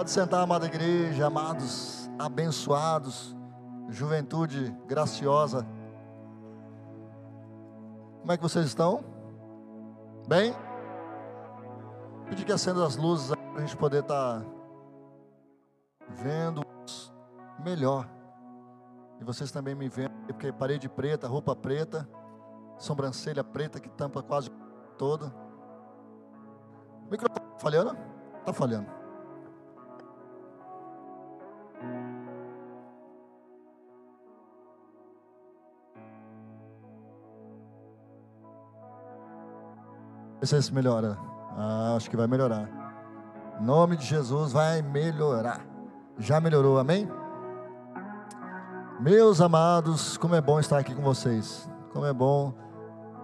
[0.00, 3.36] Pode sentar, amada igreja, amados, abençoados,
[3.90, 5.66] juventude graciosa.
[8.20, 9.04] Como é que vocês estão?
[10.26, 10.54] Bem?
[12.30, 14.46] Pedir que acenda as luzes para a gente poder estar tá
[16.08, 16.62] vendo
[17.62, 18.08] melhor.
[19.20, 22.08] E vocês também me vendo, porque parede preta, roupa preta,
[22.78, 24.48] sobrancelha preta que tampa quase
[24.96, 25.30] todo.
[27.10, 27.98] Microfone falhando?
[28.38, 28.99] Está falhando.
[40.40, 41.18] Vê se melhora.
[41.56, 42.68] Ah, acho que vai melhorar.
[43.60, 45.60] Em nome de Jesus vai melhorar.
[46.18, 47.06] Já melhorou, amém?
[48.98, 51.68] Meus amados, como é bom estar aqui com vocês.
[51.92, 52.54] Como é bom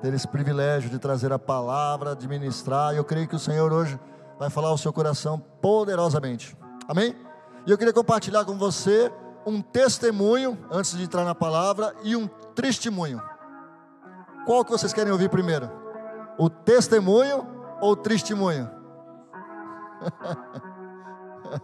[0.02, 2.92] ter esse privilégio de trazer a palavra, de ministrar.
[2.92, 3.98] E eu creio que o Senhor hoje
[4.38, 6.54] vai falar ao seu coração poderosamente.
[6.86, 7.16] Amém?
[7.66, 9.10] E eu queria compartilhar com você
[9.46, 13.22] um testemunho antes de entrar na palavra e um testemunho.
[14.44, 15.85] Qual que vocês querem ouvir primeiro?
[16.38, 17.46] O testemunho
[17.80, 18.70] ou o testemunho?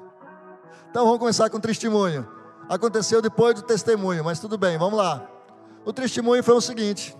[0.91, 2.27] então vamos começar com o testemunho.
[2.69, 5.29] Aconteceu depois do testemunho, mas tudo bem, vamos lá.
[5.85, 7.15] O testemunho foi o seguinte: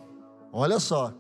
[0.53, 1.13] olha só,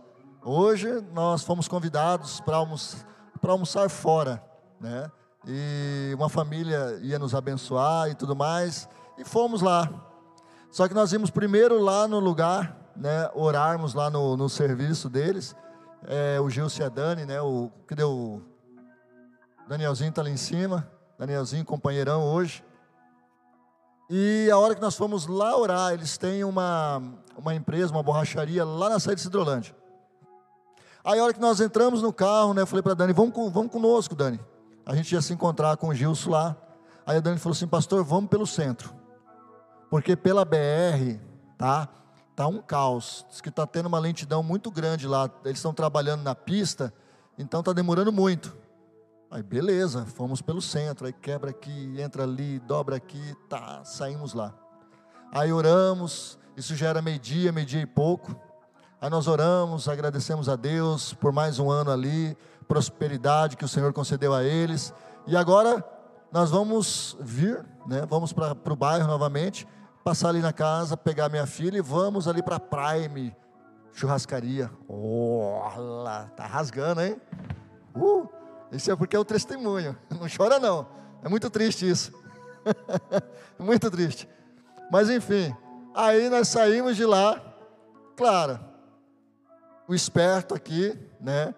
[0.42, 3.06] hoje nós fomos convidados para almoçar,
[3.42, 4.42] almoçar fora,
[4.80, 5.10] né?
[5.46, 8.88] E uma família ia nos abençoar e tudo mais,
[9.18, 9.90] e fomos lá.
[10.70, 13.28] Só que nós íamos primeiro lá no lugar, né?
[13.34, 15.54] Orarmos lá no, no serviço deles
[16.06, 17.40] é, o Gilson e a Dani, né?
[17.40, 18.42] O, que deu?
[19.68, 20.88] Danielzinho está ali em cima.
[21.18, 22.64] Danielzinho, companheirão hoje.
[24.10, 27.02] E a hora que nós fomos lá orar, eles têm uma,
[27.36, 29.74] uma empresa, uma borracharia lá na saída de Cidrolândia.
[31.04, 32.62] Aí a hora que nós entramos no carro, né?
[32.62, 34.38] Eu falei para Dani, vamos, vamos conosco, Dani.
[34.84, 36.56] A gente ia se encontrar com o Gilson lá.
[37.06, 38.94] Aí a Dani falou assim, pastor, vamos pelo centro.
[39.90, 41.18] Porque pela BR,
[41.56, 41.88] tá?
[42.32, 43.26] Está um caos.
[43.28, 45.30] Diz que está tendo uma lentidão muito grande lá.
[45.44, 46.92] Eles estão trabalhando na pista,
[47.38, 48.56] então está demorando muito.
[49.30, 54.52] Aí beleza, fomos pelo centro, aí quebra aqui, entra ali, dobra aqui, tá, saímos lá.
[55.32, 58.34] Aí oramos, isso já era meio-dia, meio-dia e pouco.
[59.00, 63.92] Aí nós oramos, agradecemos a Deus por mais um ano ali, prosperidade que o Senhor
[63.92, 64.92] concedeu a eles.
[65.26, 65.84] E agora
[66.30, 68.06] nós vamos vir, né?
[68.08, 69.66] Vamos para o bairro novamente
[70.02, 73.34] passar ali na casa, pegar minha filha e vamos ali para Prime
[73.92, 74.70] churrascaria.
[74.88, 77.20] Olha, tá rasgando, hein?
[77.94, 78.28] Uh,
[78.70, 79.96] isso é porque é o testemunho.
[80.10, 80.86] Não chora não.
[81.22, 82.12] É muito triste isso.
[83.58, 84.28] muito triste.
[84.90, 85.54] Mas enfim,
[85.94, 87.40] aí nós saímos de lá.
[88.16, 88.60] Claro,
[89.88, 91.54] o esperto aqui, né?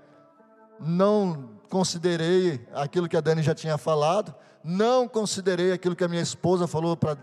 [0.79, 6.23] Não considerei aquilo que a Dani já tinha falado não considerei aquilo que a minha
[6.23, 7.19] esposa falou para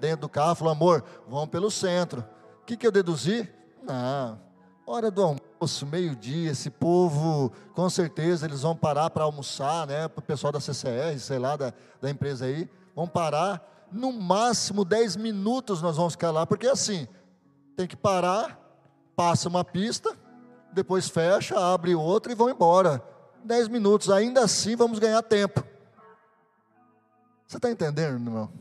[0.00, 2.24] dentro do carro, falou, amor, vamos pelo centro.
[2.62, 3.46] O que, que eu deduzi?
[3.82, 4.40] Não,
[4.86, 10.08] hora do almoço, meio-dia, esse povo, com certeza eles vão parar para almoçar, né?
[10.08, 14.82] Para o pessoal da CCR, sei lá, da, da empresa aí, vão parar, no máximo
[14.82, 17.06] 10 minutos nós vamos ficar lá, porque assim,
[17.76, 18.58] tem que parar,
[19.14, 20.16] passa uma pista,
[20.72, 23.19] depois fecha, abre outra e vão embora.
[23.44, 25.64] 10 minutos, ainda assim vamos ganhar tempo.
[27.46, 28.52] Você está entendendo, irmão?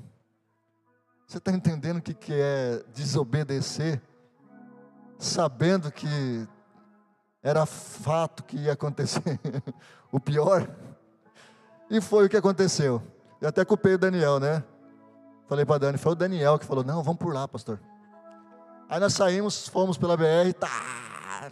[1.27, 4.01] Você está entendendo o que, que é desobedecer,
[5.17, 6.47] sabendo que
[7.43, 9.39] era fato que ia acontecer
[10.11, 10.67] o pior?
[11.89, 13.01] E foi o que aconteceu.
[13.39, 14.63] Eu até culpei o Daniel, né?
[15.47, 17.79] Falei para Dani, foi o Daniel que falou: Não, vamos por lá, pastor.
[18.89, 20.67] Aí nós saímos, fomos pela BR, tá,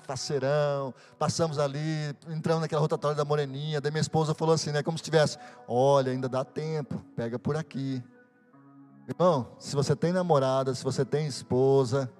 [0.05, 4.97] parceirão, passamos ali, entramos naquela rotatória da Moreninha, daí minha esposa falou assim, né, como
[4.97, 5.37] se tivesse,
[5.67, 8.03] olha, ainda dá tempo, pega por aqui.
[9.07, 12.11] Irmão, se você tem namorada, se você tem esposa,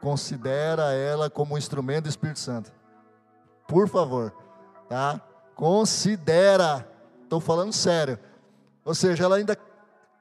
[0.00, 2.72] considera ela como um instrumento do Espírito Santo.
[3.68, 4.32] Por favor,
[4.88, 5.20] tá?
[5.54, 6.86] Considera.
[7.22, 8.18] Estou falando sério.
[8.84, 9.56] Ou seja, ela ainda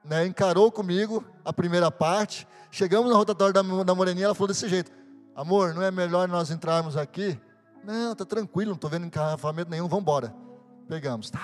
[0.04, 2.48] né, encarou comigo a primeira parte.
[2.72, 4.92] Chegamos na rotatória da, da Moreninha, ela falou desse jeito:
[5.36, 7.38] Amor, não é melhor nós entrarmos aqui?
[7.84, 10.34] Não, tá tranquilo, não estou vendo encarrafamento nenhum, vamos embora.
[10.88, 11.30] Pegamos.
[11.30, 11.40] Tá.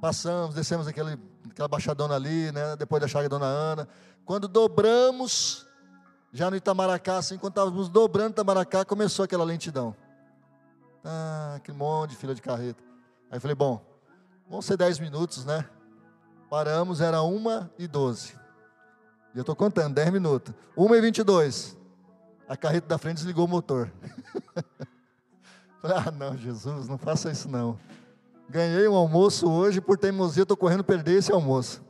[0.00, 1.16] Passamos, descemos aquele,
[1.48, 2.74] aquela baixadona ali, né?
[2.74, 3.88] Depois da chácara da Dona Ana.
[4.24, 5.64] Quando dobramos,
[6.32, 9.94] já no Itamaracá, assim, quando estávamos dobrando Itamaracá, começou aquela lentidão.
[11.04, 12.82] Ah, que monte de fila de carreta.
[13.30, 13.80] Aí falei, bom,
[14.50, 15.64] vão ser 10 minutos, né?
[16.50, 18.34] Paramos, era 1 e 12.
[19.32, 20.52] E eu estou contando, 10 minutos.
[20.76, 21.81] 1 e 22
[22.48, 23.90] a carreta da frente desligou o motor.
[25.80, 27.78] Falei, ah, não, Jesus, não faça isso não.
[28.48, 31.82] Ganhei um almoço hoje, por teimosia, estou correndo perder esse almoço.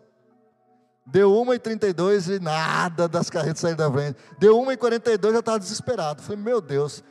[1.05, 4.17] Deu 1h32 e nada das carretas saírem da frente.
[4.39, 6.23] Deu 1h42 já estava desesperado.
[6.23, 7.03] Falei, meu Deus.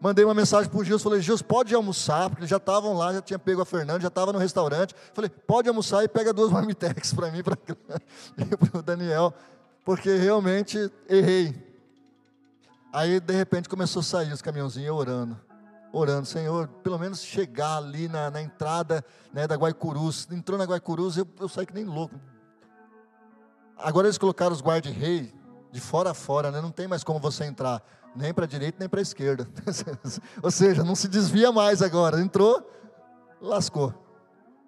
[0.00, 3.20] Mandei uma mensagem para o Gilson, falei, Gilson, pode almoçar, porque já estavam lá, já
[3.20, 4.94] tinha pego a Fernanda, já estava no restaurante.
[5.12, 7.56] Falei, pode almoçar e pega duas marmitex para mim pra,
[8.38, 9.34] e para o Daniel,
[9.84, 11.67] porque realmente errei.
[12.92, 15.48] Aí, de repente, começou a sair os caminhãozinhos orando
[15.92, 20.28] orando, Senhor, pelo menos chegar ali na, na entrada né, da Guaicurus.
[20.30, 22.14] Entrou na Guaicurus, eu, eu saí que nem louco.
[23.76, 25.32] Agora eles colocaram os guarda-rei
[25.70, 26.60] de fora a fora, né?
[26.60, 27.82] não tem mais como você entrar,
[28.14, 29.46] nem para a direita nem para a esquerda.
[30.42, 32.20] Ou seja, não se desvia mais agora.
[32.20, 32.68] Entrou,
[33.40, 33.94] lascou.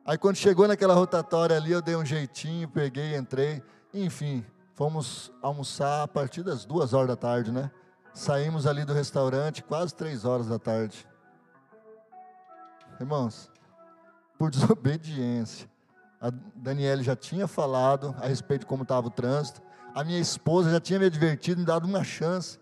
[0.05, 3.62] Aí quando chegou naquela rotatória ali, eu dei um jeitinho, peguei, entrei.
[3.93, 4.44] Enfim,
[4.75, 7.70] fomos almoçar a partir das duas horas da tarde, né?
[8.12, 11.07] Saímos ali do restaurante quase três horas da tarde.
[12.99, 13.51] Irmãos,
[14.39, 15.71] por desobediência,
[16.21, 19.62] a Daniela já tinha falado a respeito de como estava o trânsito,
[19.95, 22.59] a minha esposa já tinha me advertido, me dado uma chance,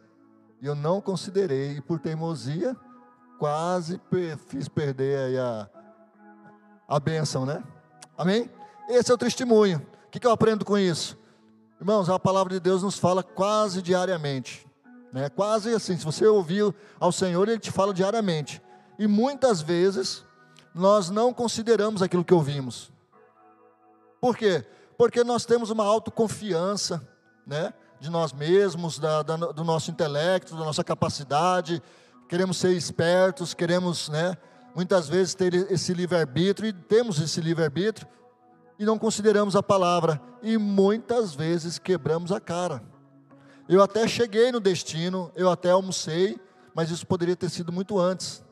[0.61, 2.77] e eu não considerei, e por teimosia,
[3.39, 4.01] quase
[4.47, 5.69] fiz perder a,
[6.87, 7.62] a bênção, né?
[8.17, 8.51] Amém?
[8.89, 9.87] Esse é o testemunho.
[10.06, 11.19] O que eu aprendo com isso?
[11.81, 14.68] Irmãos, a palavra de Deus nos fala quase diariamente.
[15.12, 15.28] Né?
[15.28, 18.62] Quase assim, se você ouvir ao Senhor, Ele te fala diariamente.
[18.99, 20.25] E muitas vezes
[20.75, 22.90] nós não consideramos aquilo que ouvimos.
[24.20, 24.64] Por quê?
[24.96, 27.06] Porque nós temos uma autoconfiança,
[27.46, 27.72] né?
[28.00, 31.82] De nós mesmos, da, da, do nosso intelecto, da nossa capacidade,
[32.28, 34.37] queremos ser espertos, queremos, né?
[34.75, 38.06] Muitas vezes ter esse livre-arbítrio, e temos esse livre-arbítrio,
[38.78, 42.82] e não consideramos a palavra, e muitas vezes quebramos a cara.
[43.69, 46.41] Eu até cheguei no destino, eu até almocei,
[46.75, 48.43] mas isso poderia ter sido muito antes.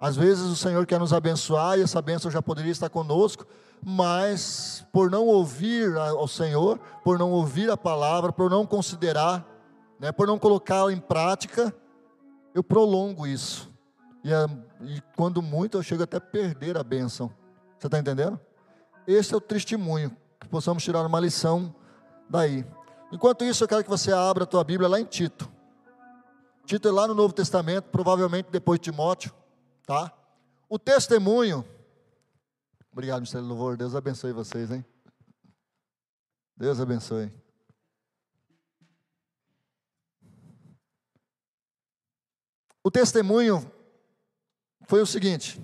[0.00, 3.46] Às vezes o Senhor quer nos abençoar e essa bênção já poderia estar conosco,
[3.84, 9.46] mas por não ouvir ao Senhor, por não ouvir a palavra, por não considerar,
[10.00, 11.74] né, por não colocá-la em prática,
[12.54, 13.70] eu prolongo isso.
[14.24, 14.30] E,
[14.84, 17.30] e, quando muito eu chego até a perder a bênção.
[17.78, 18.40] Você está entendendo?
[19.06, 21.74] Esse é o testemunho, que possamos tirar uma lição
[22.28, 22.64] daí.
[23.12, 25.48] Enquanto isso, eu quero que você abra a tua Bíblia lá em Tito.
[26.64, 29.32] Tito é lá no Novo Testamento, provavelmente depois de Timóteo
[29.86, 30.12] tá?
[30.68, 31.66] O testemunho.
[32.90, 33.76] Obrigado, Ministério do Louvor.
[33.76, 34.84] Deus abençoe vocês, hein?
[36.56, 37.32] Deus abençoe.
[42.84, 43.70] O testemunho
[44.86, 45.60] foi o seguinte: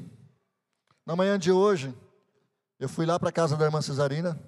[1.04, 1.94] na manhã de hoje,
[2.78, 4.38] eu fui lá para a casa da irmã Cesarina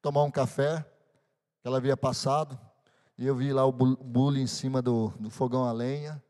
[0.00, 0.84] tomar um café,
[1.64, 2.60] ela havia passado,
[3.16, 6.22] e eu vi lá o bule em cima do, do fogão a lenha,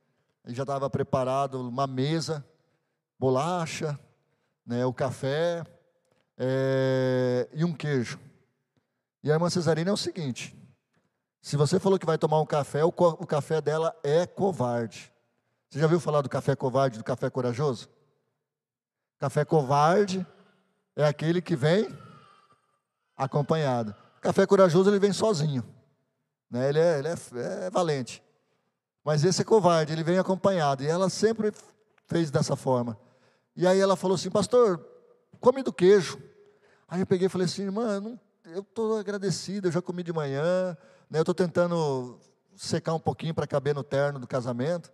[0.47, 2.47] e já estava preparado uma mesa
[3.19, 3.99] bolacha,
[4.65, 5.65] né, o café
[6.39, 8.19] é, e um queijo.
[9.23, 10.57] E a irmã Cesarina é o seguinte:
[11.41, 15.13] se você falou que vai tomar um café, o, o café dela é covarde.
[15.69, 17.89] Você já viu falar do café covarde, do café corajoso?
[19.19, 20.25] Café covarde
[20.95, 21.89] é aquele que vem
[23.17, 24.04] acompanhado.
[24.25, 25.63] Café corajoso ele vem sozinho,
[26.51, 26.71] né?
[26.71, 28.25] Ele é, ele é, é valente.
[29.05, 30.83] Mas esse é covarde, ele vem acompanhado.
[30.83, 31.53] E ela sempre
[32.07, 32.99] fez dessa forma.
[33.55, 34.83] E aí ela falou assim, pastor,
[35.41, 36.19] come do queijo.
[36.89, 40.75] Aí eu peguei e falei assim, irmã, eu estou agradecido, eu já comi de manhã,
[41.11, 42.19] né, eu estou tentando
[42.57, 44.91] secar um pouquinho para caber no terno do casamento.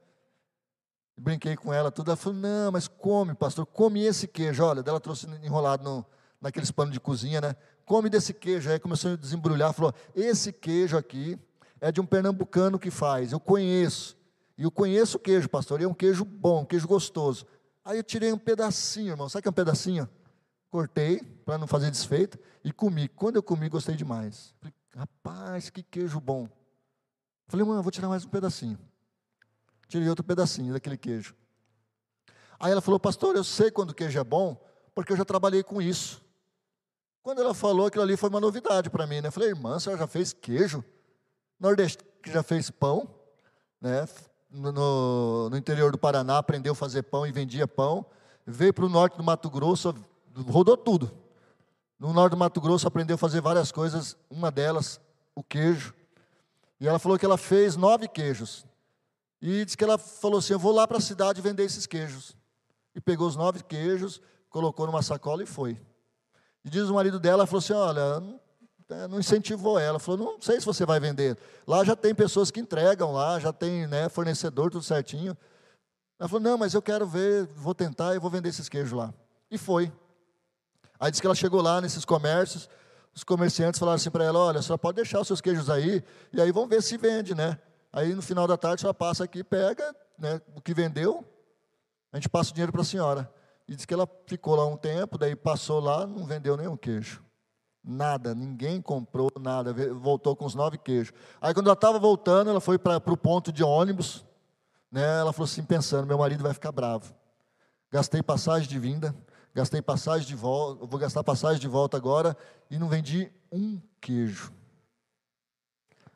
[1.16, 4.64] Brinquei com ela tudo, ela falou, não, mas come, pastor, come esse queijo.
[4.64, 6.04] Olha, ela trouxe enrolado no,
[6.40, 7.56] naqueles panos de cozinha, né?
[7.84, 8.70] Come desse queijo.
[8.70, 11.38] Aí começou a desembrulhar, falou, esse queijo aqui
[11.80, 14.16] é de um pernambucano que faz, eu conheço.
[14.56, 17.46] E eu conheço o queijo, pastor, e é um queijo bom, um queijo gostoso.
[17.84, 19.28] Aí eu tirei um pedacinho, irmão.
[19.28, 20.08] Sabe que é um pedacinho?
[20.68, 23.08] Cortei para não fazer desfeito e comi.
[23.08, 24.54] Quando eu comi, gostei demais.
[24.60, 26.48] Falei, rapaz, que queijo bom.
[27.48, 28.78] Falei, mãe, vou tirar mais um pedacinho.
[29.88, 31.34] Tirei outro pedacinho daquele queijo.
[32.60, 34.62] Aí ela falou, pastor, eu sei quando o queijo é bom,
[34.94, 36.22] porque eu já trabalhei com isso.
[37.22, 39.28] Quando ela falou, aquilo ali foi uma novidade para mim, né?
[39.28, 40.84] Eu falei, irmã, a senhora já fez queijo?
[41.58, 43.08] Nordeste que já fez pão,
[43.80, 44.06] né?
[44.50, 48.04] no, no interior do Paraná, aprendeu a fazer pão e vendia pão.
[48.46, 49.94] Veio para o norte do Mato Grosso,
[50.48, 51.10] rodou tudo.
[51.98, 55.00] No norte do Mato Grosso aprendeu a fazer várias coisas, uma delas,
[55.34, 55.94] o queijo.
[56.80, 58.64] E ela falou que ela fez nove queijos.
[59.40, 62.34] E disse que ela falou assim: Eu vou lá para a cidade vender esses queijos.
[62.94, 65.78] E pegou os nove queijos, colocou numa sacola e foi.
[66.64, 68.20] E diz o marido dela: falou assim: Olha,
[68.90, 71.38] né, não incentivou ela, falou, não sei se você vai vender.
[71.66, 75.36] Lá já tem pessoas que entregam lá, já tem né, fornecedor, tudo certinho.
[76.18, 79.14] Ela falou, não, mas eu quero ver, vou tentar e vou vender esses queijos lá.
[79.50, 79.92] E foi.
[80.98, 82.68] Aí disse que ela chegou lá nesses comércios,
[83.14, 86.04] os comerciantes falaram assim para ela: olha, a senhora pode deixar os seus queijos aí,
[86.32, 87.58] e aí vamos ver se vende, né?
[87.92, 91.24] Aí no final da tarde a senhora passa aqui, pega né, o que vendeu,
[92.12, 93.32] a gente passa o dinheiro para a senhora.
[93.70, 97.22] E disse que ela ficou lá um tempo, daí passou lá, não vendeu nenhum queijo.
[97.84, 101.14] Nada, ninguém comprou nada, voltou com os nove queijos.
[101.40, 104.26] Aí quando ela estava voltando, ela foi para o ponto de ônibus,
[104.90, 107.14] né, ela falou assim, pensando, meu marido vai ficar bravo.
[107.92, 109.14] Gastei passagem de vinda,
[109.54, 112.36] gastei passagem de volta, vou gastar passagem de volta agora
[112.68, 114.52] e não vendi um queijo.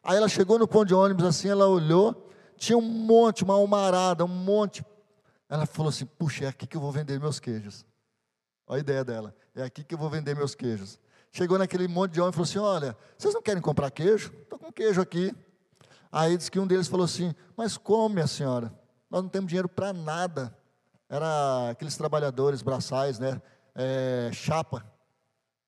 [0.02, 4.24] Aí ela chegou no ponto de ônibus assim, ela olhou, tinha um monte, uma almarada,
[4.24, 4.84] um monte.
[5.54, 7.86] Ela falou assim: puxa, é aqui que eu vou vender meus queijos.
[8.66, 10.98] Olha a ideia dela, é aqui que eu vou vender meus queijos.
[11.30, 14.32] Chegou naquele monte de homem e falou assim: olha, vocês não querem comprar queijo?
[14.42, 15.32] Estou com queijo aqui.
[16.10, 18.74] Aí disse que um deles falou assim: mas como, minha senhora?
[19.08, 20.52] Nós não temos dinheiro para nada.
[21.08, 23.40] Era aqueles trabalhadores braçais, né?
[23.76, 24.84] É, chapa,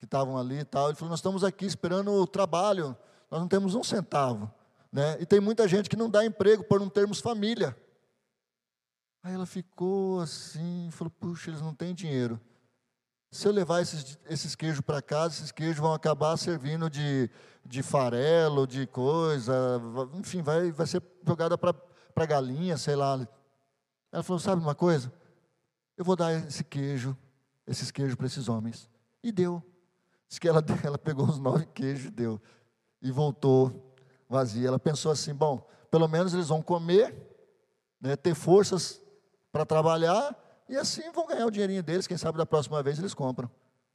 [0.00, 0.88] que estavam ali e tal.
[0.88, 2.96] Ele falou: Nós estamos aqui esperando o trabalho,
[3.30, 4.52] nós não temos um centavo.
[4.90, 5.16] Né?
[5.20, 7.76] E tem muita gente que não dá emprego por não termos família.
[9.26, 12.40] Aí ela ficou assim, falou: Puxa, eles não têm dinheiro.
[13.28, 17.28] Se eu levar esses, esses queijos para casa, esses queijos vão acabar servindo de,
[17.64, 19.82] de farelo, de coisa,
[20.14, 23.28] enfim, vai, vai ser jogada para galinha, sei lá.
[24.12, 25.12] Ela falou: Sabe uma coisa?
[25.96, 27.18] Eu vou dar esse queijo,
[27.66, 28.88] esses queijos para esses homens.
[29.24, 29.60] E deu.
[30.28, 32.40] Diz que ela, ela pegou os nove queijos e deu.
[33.02, 33.92] E voltou
[34.28, 34.68] vazia.
[34.68, 37.12] Ela pensou assim: bom, pelo menos eles vão comer,
[38.00, 39.04] né, ter forças
[39.56, 40.36] para trabalhar,
[40.68, 42.06] e assim vão ganhar o dinheirinho deles.
[42.06, 43.50] Quem sabe da próxima vez eles compram.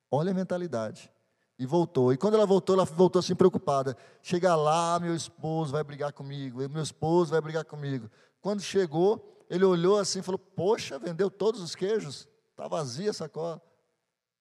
[0.09, 1.11] Olha a mentalidade.
[1.59, 2.11] E voltou.
[2.11, 3.95] E quando ela voltou, ela voltou assim preocupada.
[4.23, 6.67] Chega lá, meu esposo vai brigar comigo.
[6.67, 8.09] Meu esposo vai brigar comigo.
[8.41, 12.27] Quando chegou, ele olhou assim e falou: Poxa, vendeu todos os queijos?
[12.49, 13.61] Está vazia a sacola.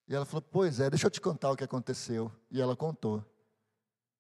[0.09, 2.33] E ela falou: Pois é, deixa eu te contar o que aconteceu.
[2.51, 3.23] E ela contou.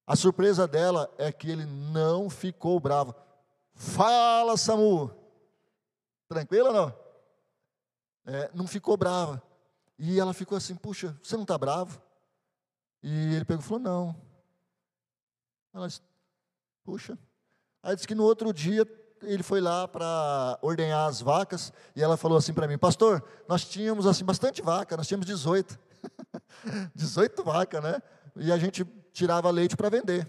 [0.06, 3.14] A surpresa dela é que ele não ficou bravo.
[3.72, 5.19] Fala, Samu.
[6.30, 6.94] Tranquila não?
[8.24, 9.42] É, não ficou brava.
[9.98, 12.00] E ela ficou assim: Puxa, você não está bravo?
[13.02, 14.16] E ele pegou e falou: Não.
[15.74, 16.00] Ela disse:
[16.84, 17.18] Puxa.
[17.82, 18.86] Aí disse que no outro dia
[19.22, 23.64] ele foi lá para ordenhar as vacas e ela falou assim para mim, pastor, nós
[23.64, 25.76] tínhamos assim bastante vaca, nós tínhamos 18.
[26.94, 28.00] 18 vacas, né?
[28.36, 30.28] E a gente tirava leite para vender.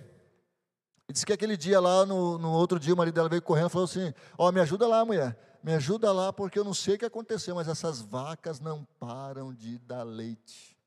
[1.07, 3.67] E disse que aquele dia lá, no, no outro dia, o marido dela veio correndo
[3.67, 6.73] e falou assim: Ó, oh, me ajuda lá, mulher, me ajuda lá, porque eu não
[6.73, 10.77] sei o que aconteceu, mas essas vacas não param de dar leite.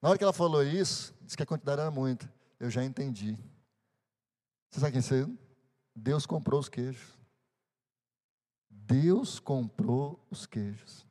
[0.00, 2.32] Na hora que ela falou isso, disse que a quantidade era muita.
[2.60, 3.36] Eu já entendi.
[4.70, 5.38] Você sabe quem saiu?
[5.94, 7.16] Deus comprou os queijos.
[8.70, 11.04] Deus comprou os queijos.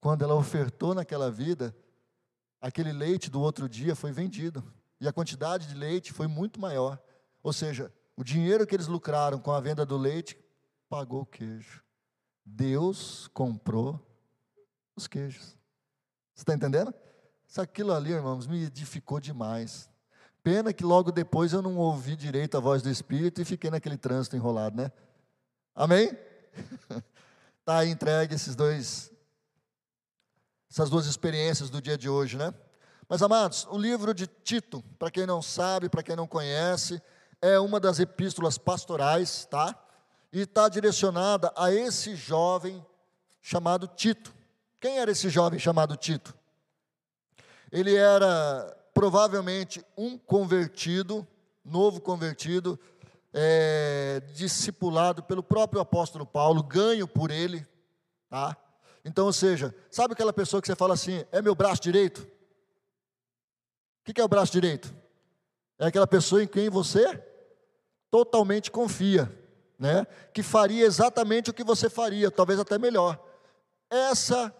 [0.00, 1.74] Quando ela ofertou naquela vida,
[2.60, 4.62] aquele leite do outro dia foi vendido.
[5.00, 7.02] E a quantidade de leite foi muito maior.
[7.42, 10.36] Ou seja, o dinheiro que eles lucraram com a venda do leite
[10.88, 11.84] pagou o queijo.
[12.44, 14.04] Deus comprou
[14.96, 15.56] os queijos.
[16.34, 16.92] Você está entendendo?
[17.46, 19.88] Isso aquilo ali, irmãos, me edificou demais.
[20.42, 23.96] Pena que logo depois eu não ouvi direito a voz do Espírito e fiquei naquele
[23.96, 24.90] trânsito enrolado, né?
[25.72, 26.10] Amém?
[27.60, 29.12] Está entregue esses dois,
[30.68, 32.52] essas duas experiências do dia de hoje, né?
[33.08, 37.00] Mas, amados, o livro de Tito, para quem não sabe, para quem não conhece,
[37.40, 39.74] é uma das epístolas pastorais, tá?
[40.32, 42.84] E está direcionada a esse jovem
[43.40, 44.34] chamado Tito.
[44.80, 46.36] Quem era esse jovem chamado Tito?
[47.70, 51.26] Ele era provavelmente um convertido,
[51.64, 52.78] novo convertido,
[53.32, 57.66] é, discipulado pelo próprio apóstolo Paulo, ganho por ele,
[58.28, 58.56] tá?
[59.04, 62.22] Então, ou seja, sabe aquela pessoa que você fala assim, é meu braço direito?
[62.22, 64.92] O que, que é o braço direito?
[65.78, 67.22] É aquela pessoa em quem você
[68.10, 69.30] totalmente confia,
[69.78, 70.06] né?
[70.32, 73.22] Que faria exatamente o que você faria, talvez até melhor.
[73.90, 74.54] Essa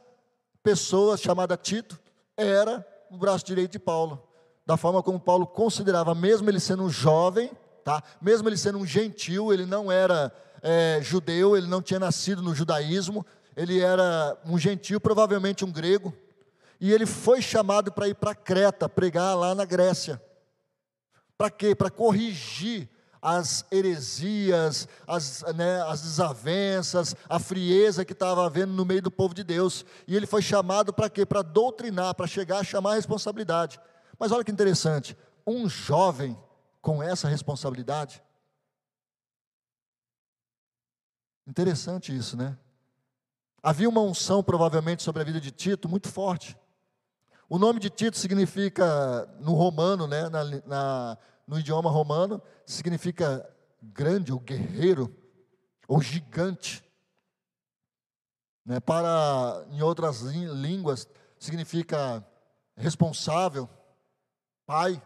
[0.62, 1.98] pessoa chamada Tito
[2.36, 4.28] era o braço direito de Paulo
[4.68, 7.50] da forma como Paulo considerava, mesmo ele sendo um jovem,
[7.82, 8.02] tá?
[8.20, 12.54] mesmo ele sendo um gentil, ele não era é, judeu, ele não tinha nascido no
[12.54, 13.24] judaísmo,
[13.56, 16.12] ele era um gentil, provavelmente um grego,
[16.78, 20.22] e ele foi chamado para ir para Creta, pregar lá na Grécia.
[21.38, 21.74] Para quê?
[21.74, 22.88] Para corrigir
[23.22, 29.34] as heresias, as, né, as desavenças, a frieza que estava havendo no meio do povo
[29.34, 29.84] de Deus.
[30.06, 31.24] E ele foi chamado para quê?
[31.24, 33.80] Para doutrinar, para chegar a chamar a responsabilidade.
[34.18, 35.16] Mas olha que interessante,
[35.46, 36.36] um jovem
[36.82, 37.28] com essa
[43.62, 46.56] Havia uma unção, provavelmente, sobre a vida de Tito muito forte.
[47.48, 53.48] O nome de Tito significa, no romano, né, na, na, no idioma romano, significa
[53.82, 55.14] grande ou guerreiro
[55.86, 56.84] ou gigante.
[58.66, 62.22] Né, para, em outras línguas, significa
[62.76, 63.66] responsável,
[64.66, 65.02] pai.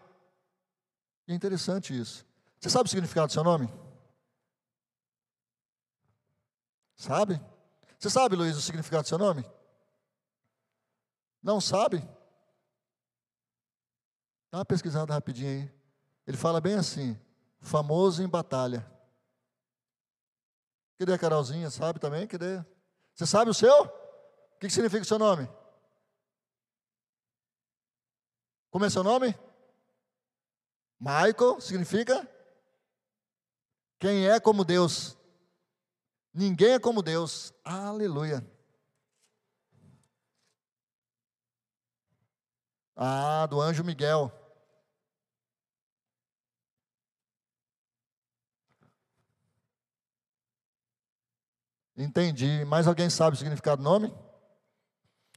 [1.28, 2.26] É interessante isso.
[2.60, 3.72] Você sabe o significado do seu nome?
[6.96, 7.40] Sabe?
[8.00, 9.44] Você sabe, Luiz, o significado do seu nome?
[11.40, 12.02] Não sabe?
[14.52, 15.72] Dá uma pesquisada rapidinho aí.
[16.26, 17.18] Ele fala bem assim:
[17.58, 18.86] famoso em batalha.
[20.98, 21.70] Cadê a Carolzinha?
[21.70, 22.26] Sabe também?
[22.26, 22.62] Cadê?
[23.14, 23.84] Você sabe o seu?
[23.84, 25.48] O que significa o seu nome?
[28.70, 29.34] Como é seu nome?
[31.00, 32.28] Michael significa
[33.98, 35.16] quem é como Deus.
[36.32, 37.54] Ninguém é como Deus.
[37.64, 38.46] Aleluia.
[42.94, 44.41] Ah, do anjo Miguel.
[51.96, 52.64] Entendi.
[52.64, 54.12] Mais alguém sabe o significado do nome?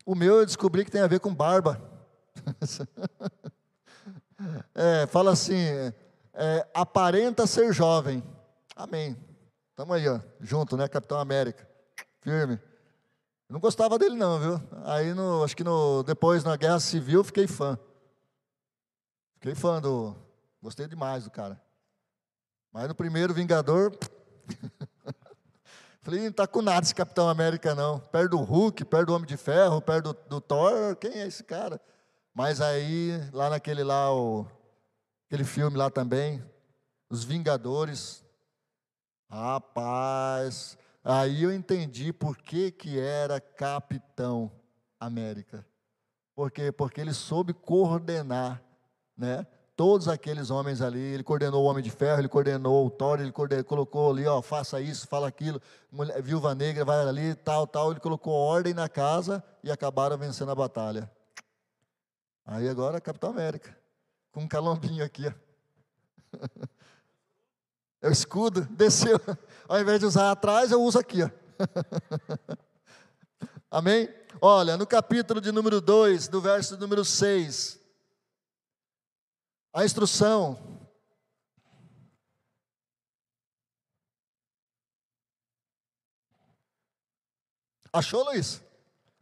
[0.06, 1.82] O meu eu descobri que tem a ver com barba.
[4.74, 5.56] é, fala assim:
[6.34, 8.24] é, aparenta ser jovem.
[8.76, 9.18] Amém.
[9.70, 10.88] Estamos aí, ó, junto, né?
[10.88, 11.68] Capitão América.
[12.22, 12.60] Firme.
[13.50, 14.62] Não gostava dele, não, viu?
[14.86, 17.78] Aí, no, acho que no, depois, na Guerra Civil, fiquei fã.
[19.36, 20.16] Fiquei fã do.
[20.62, 21.62] Gostei demais do cara.
[22.72, 23.96] Mas no primeiro Vingador.
[26.06, 28.00] Falei, não está com nada esse Capitão América, não.
[28.00, 31.44] Perto do Hulk, perto do Homem de Ferro, perto do, do Thor, quem é esse
[31.44, 31.82] cara?
[32.32, 34.46] Mas aí, lá naquele lá, o,
[35.26, 36.44] aquele filme lá também,
[37.10, 38.24] Os Vingadores,
[39.28, 44.52] rapaz, aí eu entendi por que, que era Capitão
[45.00, 45.66] América.
[46.36, 46.72] Por quê?
[46.72, 48.62] Porque ele soube coordenar,
[49.18, 49.48] né?
[49.76, 53.32] Todos aqueles homens ali, ele coordenou o Homem de Ferro, ele coordenou o Thor, ele
[53.32, 55.62] coordenou, colocou ali, ó, faça isso, fala aquilo,
[55.92, 60.52] mulher, viúva negra, vai ali, tal, tal, ele colocou ordem na casa e acabaram vencendo
[60.52, 61.12] a batalha.
[62.46, 63.76] Aí agora Capitão América,
[64.32, 65.34] com um calombinho aqui, ó.
[68.02, 69.20] É o escudo, desceu.
[69.68, 71.30] Ao invés de usar atrás, eu uso aqui, ó.
[73.72, 74.08] Amém?
[74.40, 77.80] Olha, no capítulo de número 2, do verso número 6,
[79.76, 80.58] a instrução.
[87.92, 88.64] Achou, Luiz?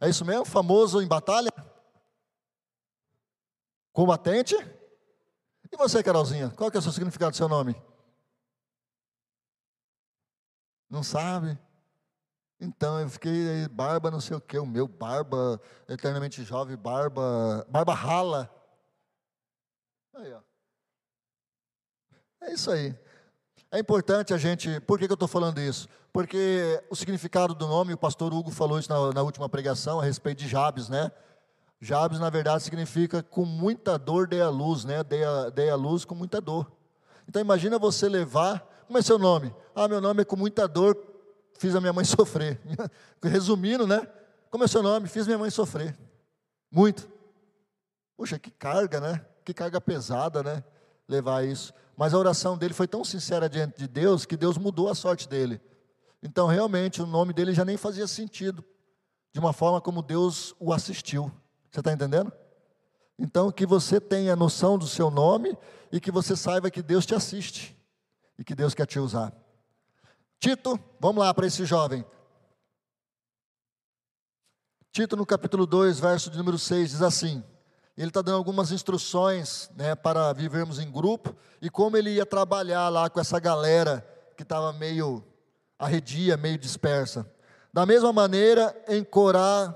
[0.00, 0.44] É isso mesmo?
[0.44, 1.50] Famoso em batalha?
[3.92, 4.54] Combatente?
[5.72, 6.50] E você, Carolzinha?
[6.50, 7.74] Qual que é o significado do seu nome?
[10.88, 11.58] Não sabe?
[12.60, 17.92] Então eu fiquei barba não sei o que, o meu barba, eternamente jovem, barba, barba
[17.92, 18.63] rala.
[20.14, 20.40] Aí, ó.
[22.42, 22.94] É isso aí.
[23.70, 24.80] É importante a gente.
[24.80, 25.88] Por que, que eu estou falando isso?
[26.12, 30.04] Porque o significado do nome, o pastor Hugo falou isso na, na última pregação a
[30.04, 31.10] respeito de Jabes, né?
[31.80, 35.02] Jabes, na verdade, significa com muita dor dei a luz, né?
[35.02, 36.70] Dei a, a luz com muita dor.
[37.28, 38.70] Então imagina você levar.
[38.86, 39.52] Como é seu nome?
[39.74, 40.96] Ah, meu nome é com muita dor,
[41.58, 42.60] fiz a minha mãe sofrer.
[43.22, 44.06] Resumindo, né?
[44.50, 45.08] Como é seu nome?
[45.08, 45.98] Fiz minha mãe sofrer.
[46.70, 47.10] Muito.
[48.16, 49.26] Puxa, que carga, né?
[49.44, 50.64] Que carga pesada, né?
[51.08, 51.72] Levar isso.
[51.96, 55.28] Mas a oração dele foi tão sincera diante de Deus que Deus mudou a sorte
[55.28, 55.60] dele.
[56.22, 58.64] Então, realmente, o nome dele já nem fazia sentido,
[59.32, 61.30] de uma forma como Deus o assistiu.
[61.70, 62.32] Você está entendendo?
[63.18, 65.56] Então, que você tenha noção do seu nome
[65.92, 67.76] e que você saiba que Deus te assiste
[68.38, 69.32] e que Deus quer te usar.
[70.40, 72.04] Tito, vamos lá para esse jovem.
[74.90, 77.44] Tito, no capítulo 2, verso de número 6, diz assim:
[77.96, 82.88] ele está dando algumas instruções né, para vivermos em grupo e como ele ia trabalhar
[82.88, 84.04] lá com essa galera
[84.36, 85.22] que estava meio
[85.78, 87.30] arredia, meio dispersa.
[87.72, 89.74] Da mesma maneira, encorar,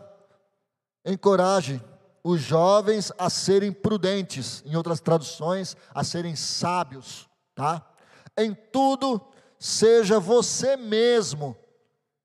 [1.04, 1.80] encoraje
[2.24, 7.86] os jovens a serem prudentes, em outras traduções, a serem sábios, tá?
[8.36, 9.20] Em tudo,
[9.58, 11.56] seja você mesmo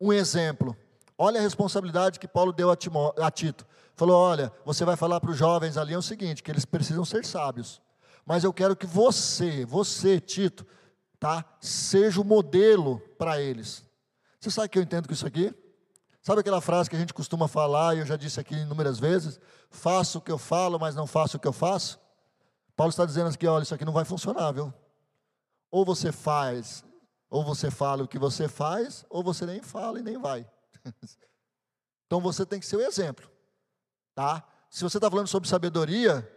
[0.02, 0.76] um exemplo.
[1.18, 5.38] Olha a responsabilidade que Paulo deu a, Tito falou: olha, você vai falar para os
[5.38, 7.82] jovens ali é o seguinte, que eles precisam ser sábios.
[8.26, 10.66] Mas eu quero que você, você, Tito,
[11.20, 13.84] tá, seja o modelo para eles.
[14.40, 15.54] Você sabe que eu entendo com isso aqui?
[16.22, 19.40] Sabe aquela frase que a gente costuma falar, e eu já disse aqui inúmeras vezes?
[19.70, 22.00] Faço o que eu falo, mas não faço o que eu faço?
[22.76, 24.74] Paulo está dizendo aqui, olha, isso aqui não vai funcionar, viu?
[25.70, 26.84] Ou você faz,
[27.30, 30.50] ou você fala o que você faz, ou você nem fala e nem vai.
[32.06, 33.28] Então você tem que ser o exemplo,
[34.16, 34.44] tá?
[34.70, 36.28] Se você está falando sobre sabedoria,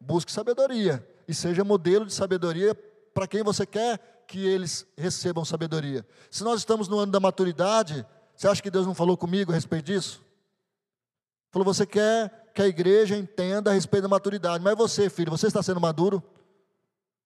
[0.00, 2.74] busque sabedoria e seja modelo de sabedoria
[3.14, 6.06] para quem você quer que eles recebam sabedoria.
[6.30, 9.54] Se nós estamos no ano da maturidade, você acha que Deus não falou comigo a
[9.54, 10.24] respeito disso?
[11.50, 15.46] Falou, você quer que a igreja entenda a respeito da maturidade, mas você, filho, você
[15.46, 16.22] está sendo maduro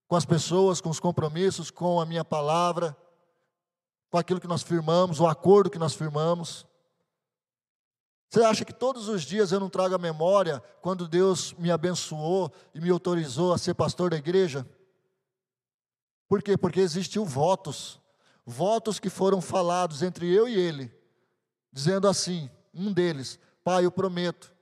[0.07, 2.95] com as pessoas, com os compromissos, com a minha palavra,
[4.09, 6.65] com aquilo que nós firmamos, o acordo que nós firmamos.
[8.29, 12.53] Você acha que todos os dias eu não trago a memória quando Deus me abençoou
[12.75, 14.67] e me autorizou a ser pastor da igreja?
[16.27, 16.55] Por quê?
[16.55, 17.99] Porque existiu votos,
[18.45, 20.93] votos que foram falados entre eu e ele,
[21.73, 24.53] dizendo assim: um deles, Pai, eu prometo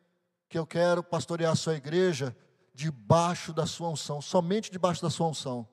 [0.48, 2.34] que eu quero pastorear a sua igreja
[2.74, 5.68] debaixo da sua unção, somente debaixo da sua unção.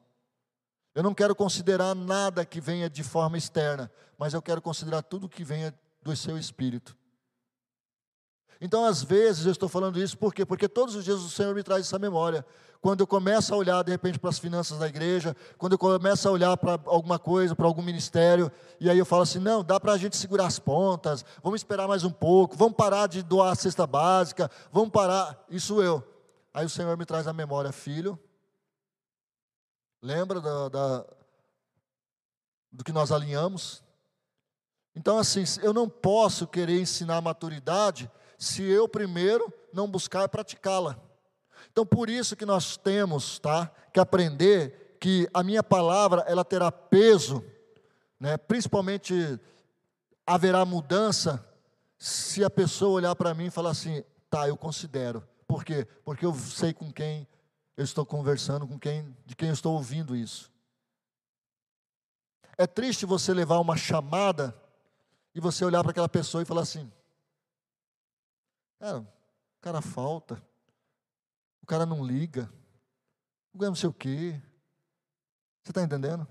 [0.97, 5.29] Eu não quero considerar nada que venha de forma externa, mas eu quero considerar tudo
[5.29, 6.97] que venha do seu espírito.
[8.61, 10.45] Então, às vezes, eu estou falando isso por quê?
[10.45, 12.45] Porque todos os dias o Senhor me traz essa memória.
[12.81, 16.29] Quando eu começo a olhar, de repente, para as finanças da igreja, quando eu começo
[16.29, 19.81] a olhar para alguma coisa, para algum ministério, e aí eu falo assim: não, dá
[19.81, 23.53] para a gente segurar as pontas, vamos esperar mais um pouco, vamos parar de doar
[23.53, 25.45] a cesta básica, vamos parar.
[25.49, 26.07] Isso eu.
[26.53, 28.19] Aí o Senhor me traz a memória, filho.
[30.03, 31.07] Lembra da, da
[32.71, 33.83] do que nós alinhamos?
[34.95, 38.11] Então, assim, eu não posso querer ensinar maturidade
[38.45, 40.99] se eu primeiro não buscar praticá-la.
[41.73, 46.71] Então, por isso que nós temos, tá, que aprender que a minha palavra ela terá
[46.71, 47.45] peso,
[48.19, 48.37] né?
[48.37, 49.39] Principalmente
[50.27, 51.45] haverá mudança
[51.99, 55.27] se a pessoa olhar para mim e falar assim: "Tá, eu considero".
[55.47, 55.87] Por quê?
[56.05, 57.27] Porque eu sei com quem
[57.77, 60.51] eu estou conversando, com quem, de quem eu estou ouvindo isso.
[62.57, 64.55] É triste você levar uma chamada
[65.35, 66.91] e você olhar para aquela pessoa e falar assim:
[68.85, 69.07] Cara, o
[69.63, 70.47] cara falta,
[71.63, 72.53] o cara não liga,
[73.55, 74.39] o cara não sei o quê.
[75.63, 76.29] Você está entendendo?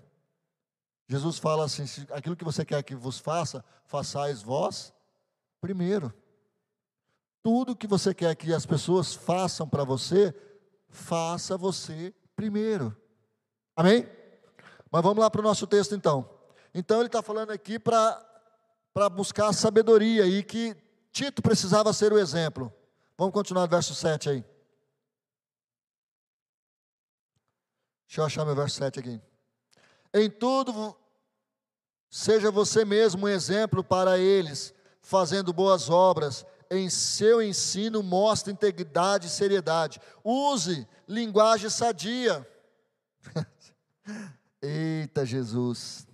[1.10, 4.94] Jesus fala assim: aquilo que você quer que vos faça, façais vós
[5.60, 6.14] primeiro.
[7.42, 10.32] Tudo que você quer que as pessoas façam para você,
[10.90, 12.96] faça você primeiro.
[13.76, 14.08] Amém?
[14.92, 16.30] Mas vamos lá para o nosso texto então.
[16.72, 20.83] Então ele está falando aqui para buscar sabedoria e que
[21.14, 22.74] Tito precisava ser o exemplo.
[23.16, 24.46] Vamos continuar no verso 7 aí.
[28.08, 29.22] Deixa eu achar meu verso 7 aqui.
[30.12, 30.96] Em tudo,
[32.10, 36.46] seja você mesmo um exemplo para eles, fazendo boas obras.
[36.70, 40.02] Em seu ensino, mostre integridade e seriedade.
[40.24, 42.48] Use linguagem sadia.
[44.60, 46.08] Eita Jesus.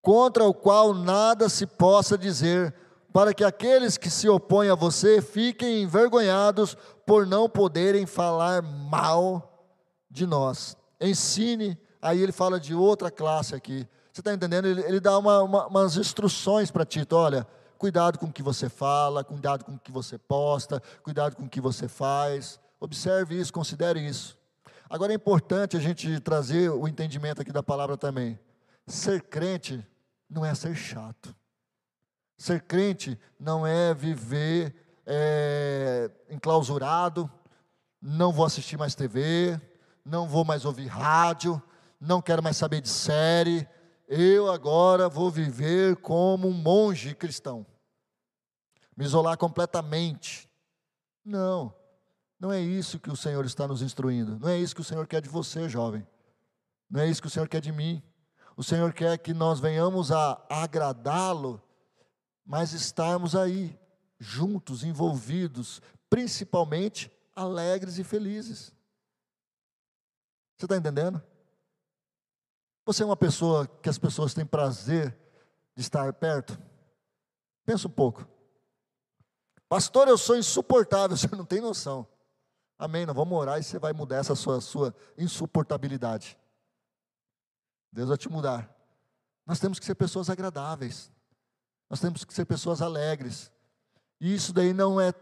[0.00, 2.74] Contra o qual nada se possa dizer,
[3.12, 9.74] para que aqueles que se opõem a você fiquem envergonhados por não poderem falar mal
[10.10, 10.76] de nós.
[11.00, 13.86] Ensine, aí ele fala de outra classe aqui.
[14.12, 14.66] Você está entendendo?
[14.66, 17.46] Ele, ele dá uma, uma, umas instruções para Tito: olha,
[17.78, 21.48] cuidado com o que você fala, cuidado com o que você posta, cuidado com o
[21.48, 22.60] que você faz.
[22.78, 24.38] Observe isso, considere isso.
[24.88, 28.38] Agora é importante a gente trazer o entendimento aqui da palavra também.
[28.86, 29.86] Ser crente
[30.28, 31.34] não é ser chato.
[32.40, 34.74] Ser crente não é viver
[35.04, 37.30] é, enclausurado,
[38.00, 39.60] não vou assistir mais TV,
[40.02, 41.62] não vou mais ouvir rádio,
[42.00, 43.68] não quero mais saber de série.
[44.08, 47.66] Eu agora vou viver como um monge cristão,
[48.96, 50.48] me isolar completamente.
[51.22, 51.74] Não,
[52.38, 55.06] não é isso que o Senhor está nos instruindo, não é isso que o Senhor
[55.06, 56.06] quer de você, jovem,
[56.90, 58.02] não é isso que o Senhor quer de mim.
[58.56, 61.62] O Senhor quer que nós venhamos a agradá-lo
[62.50, 63.78] mas estarmos aí,
[64.18, 68.74] juntos, envolvidos, principalmente alegres e felizes.
[70.56, 71.22] Você está entendendo?
[72.84, 75.16] Você é uma pessoa que as pessoas têm prazer
[75.76, 76.60] de estar perto?
[77.64, 78.26] Pensa um pouco.
[79.68, 82.04] Pastor, eu sou insuportável, você não tem noção.
[82.76, 86.36] Amém, nós vamos orar e você vai mudar essa sua, sua insuportabilidade.
[87.92, 88.76] Deus vai te mudar.
[89.46, 91.12] Nós temos que ser pessoas agradáveis.
[91.90, 93.50] Nós temos que ser pessoas alegres.
[94.20, 95.12] E isso daí não é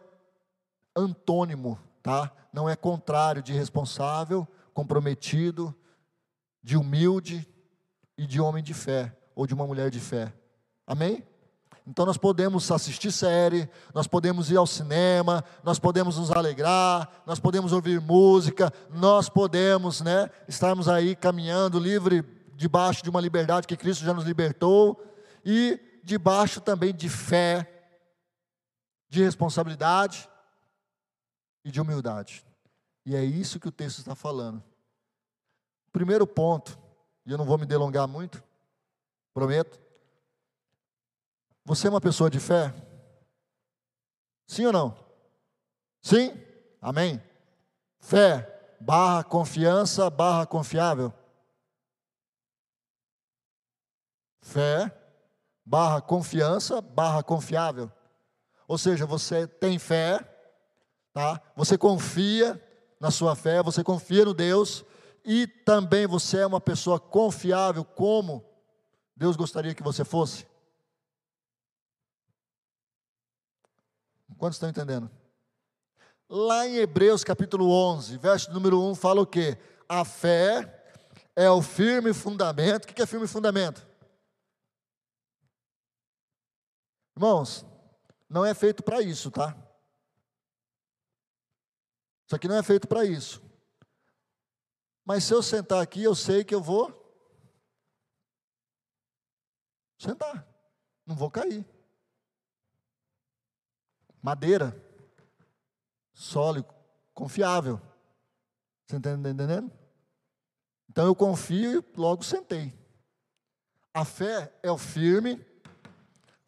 [0.94, 2.30] antônimo, tá?
[2.52, 5.74] Não é contrário de responsável, comprometido,
[6.62, 7.48] de humilde
[8.18, 10.32] e de homem de fé ou de uma mulher de fé.
[10.86, 11.24] Amém?
[11.86, 17.40] Então nós podemos assistir série, nós podemos ir ao cinema, nós podemos nos alegrar, nós
[17.40, 22.22] podemos ouvir música, nós podemos, né, estarmos aí caminhando livre
[22.54, 25.02] debaixo de uma liberdade que Cristo já nos libertou
[25.42, 27.66] e debaixo também de fé,
[29.08, 30.28] de responsabilidade
[31.64, 32.44] e de humildade.
[33.04, 34.62] E é isso que o texto está falando.
[35.92, 36.78] Primeiro ponto,
[37.24, 38.42] e eu não vou me delongar muito,
[39.32, 39.80] prometo.
[41.64, 42.74] Você é uma pessoa de fé?
[44.46, 45.06] Sim ou não?
[46.02, 46.32] Sim?
[46.80, 47.22] Amém?
[48.00, 51.12] Fé barra confiança barra confiável.
[54.40, 54.97] Fé
[55.68, 57.92] barra confiança barra confiável.
[58.66, 60.18] Ou seja, você tem fé,
[61.12, 61.40] tá?
[61.54, 62.62] Você confia
[62.98, 64.82] na sua fé, você confia no Deus
[65.24, 68.42] e também você é uma pessoa confiável como
[69.14, 70.46] Deus gostaria que você fosse.
[74.38, 75.10] Quantos estão entendendo?
[76.30, 79.58] Lá em Hebreus capítulo 11, verso número 1, fala o quê?
[79.88, 80.82] A fé
[81.36, 82.84] é o firme fundamento.
[82.84, 83.87] O que é firme fundamento?
[87.18, 87.66] Irmãos,
[88.30, 89.48] não é feito para isso, tá?
[92.24, 93.42] Isso aqui não é feito para isso.
[95.04, 96.94] Mas se eu sentar aqui, eu sei que eu vou
[99.98, 100.46] sentar,
[101.04, 101.66] não vou cair.
[104.22, 104.80] Madeira,
[106.14, 106.72] sólido,
[107.12, 107.80] confiável.
[108.86, 109.72] Você está entendendo?
[110.88, 112.72] Então eu confio e logo sentei.
[113.92, 115.47] A fé é o firme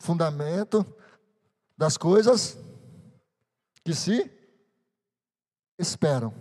[0.00, 0.84] fundamento
[1.76, 2.58] das coisas
[3.84, 4.28] que se
[5.78, 6.34] esperam.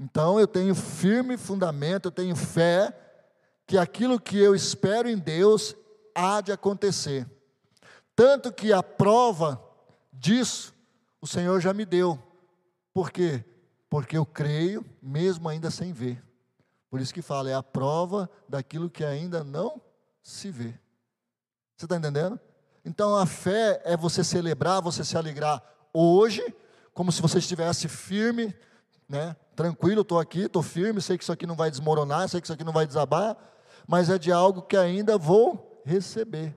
[0.00, 2.96] Então eu tenho firme fundamento, eu tenho fé
[3.66, 5.76] que aquilo que eu espero em Deus
[6.14, 7.28] há de acontecer.
[8.16, 9.62] Tanto que a prova
[10.12, 10.74] disso
[11.20, 12.18] o Senhor já me deu.
[12.94, 13.44] Por quê?
[13.90, 16.22] Porque eu creio, mesmo ainda sem ver.
[16.90, 19.80] Por isso que fala, é a prova daquilo que ainda não
[20.22, 20.74] se vê.
[21.78, 22.40] Você está entendendo?
[22.84, 25.62] Então a fé é você celebrar, você se alegrar
[25.94, 26.42] hoje,
[26.92, 28.52] como se você estivesse firme,
[29.08, 29.36] né?
[29.54, 32.52] Tranquilo, estou aqui, estou firme, sei que isso aqui não vai desmoronar, sei que isso
[32.52, 33.36] aqui não vai desabar,
[33.86, 36.52] mas é de algo que ainda vou receber.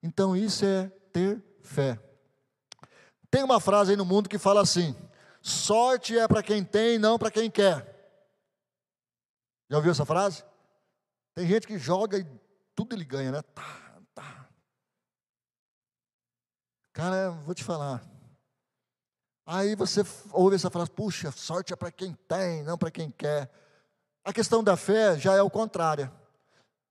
[0.00, 1.98] Então isso é ter fé.
[3.28, 4.94] Tem uma frase aí no mundo que fala assim:
[5.42, 7.92] sorte é para quem tem, não para quem quer.
[9.68, 10.44] Já ouviu essa frase?
[11.34, 12.26] Tem gente que joga e
[12.76, 13.42] tudo ele ganha, né?
[13.42, 13.83] Tá.
[16.94, 18.02] Cara, vou te falar.
[19.44, 20.02] Aí você
[20.32, 23.50] ouve essa frase, puxa, sorte é para quem tem, não para quem quer.
[24.24, 26.10] A questão da fé já é o contrário.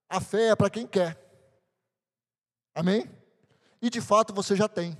[0.10, 1.18] A fé é para quem quer.
[2.76, 3.10] Amém?
[3.82, 4.98] E de fato você já tem.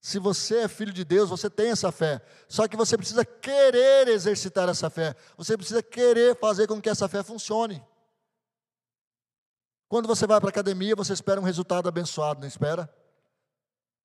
[0.00, 2.20] Se você é filho de Deus, você tem essa fé.
[2.48, 5.14] Só que você precisa querer exercitar essa fé.
[5.36, 7.82] Você precisa querer fazer com que essa fé funcione.
[9.88, 12.92] Quando você vai para a academia, você espera um resultado abençoado, não espera?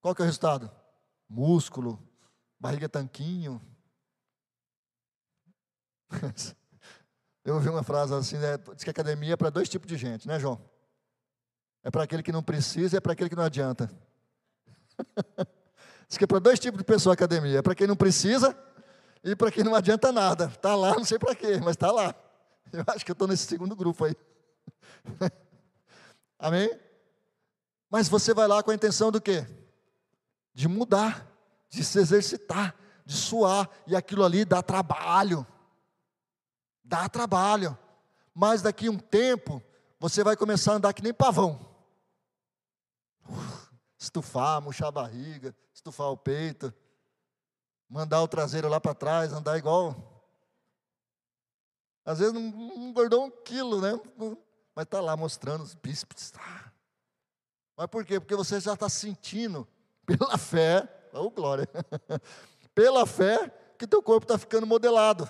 [0.02, 0.72] Qual que é o resultado?
[1.28, 2.02] Músculo,
[2.60, 3.62] barriga tanquinho.
[7.44, 8.58] Eu ouvi uma frase assim, né?
[8.76, 10.62] diz que academia é para dois tipos de gente, né, João?
[11.84, 13.90] É para aquele que não precisa e é para aquele que não adianta.
[16.08, 18.58] Diz que é para dois tipos de pessoa a academia: é para quem não precisa
[19.24, 20.46] e para quem não adianta nada.
[20.46, 22.14] Está lá, não sei para quê, mas está lá.
[22.74, 24.16] Eu acho que eu estou nesse segundo grupo aí.
[26.38, 26.70] Amém?
[27.90, 29.46] Mas você vai lá com a intenção do quê?
[30.54, 31.26] De mudar,
[31.70, 35.46] de se exercitar, de suar, e aquilo ali dá trabalho.
[36.84, 37.78] Dá trabalho.
[38.34, 39.62] Mas daqui um tempo,
[40.00, 41.70] você vai começar a andar que nem pavão
[44.00, 46.74] estufar, murchar a barriga, estufar o peito,
[47.88, 50.24] mandar o traseiro lá para trás, andar igual.
[52.06, 54.00] Às vezes não, engordou um quilo, né?
[54.74, 56.32] Mas está lá mostrando os bíceps.
[56.32, 56.72] Tá.
[57.76, 58.20] Mas por quê?
[58.20, 59.68] Porque você já está sentindo,
[60.18, 61.68] pela fé, oh glória,
[62.74, 65.30] pela fé, que teu corpo está ficando modelado.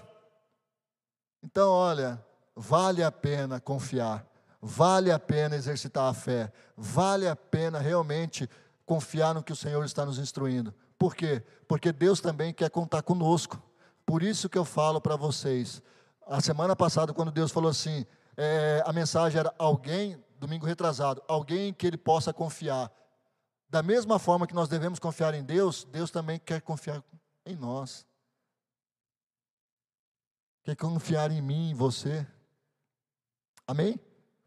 [1.44, 2.24] Então, olha,
[2.56, 4.30] vale a pena confiar
[4.62, 8.50] Vale a pena exercitar a fé, vale a pena realmente
[8.86, 10.74] confiar no que o Senhor está nos instruindo.
[10.98, 11.42] Por quê?
[11.66, 13.62] Porque Deus também quer contar conosco.
[14.06, 15.82] Por isso que eu falo para vocês.
[16.28, 21.72] A semana passada, quando Deus falou assim, é, a mensagem era alguém, domingo retrasado, alguém
[21.72, 22.92] que ele possa confiar.
[23.70, 27.04] Da mesma forma que nós devemos confiar em Deus, Deus também quer confiar
[27.46, 28.06] em nós.
[30.64, 32.26] Quer confiar em mim, em você.
[33.68, 34.00] Amém?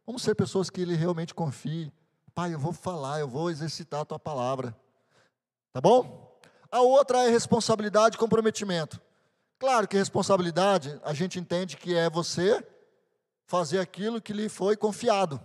[0.05, 1.93] Vamos ser pessoas que ele realmente confie.
[2.35, 4.77] Pai, eu vou falar, eu vou exercitar a tua palavra.
[5.73, 6.41] Tá bom?
[6.71, 9.01] A outra é responsabilidade e comprometimento.
[9.59, 12.67] Claro que responsabilidade, a gente entende que é você
[13.47, 15.41] fazer aquilo que lhe foi confiado.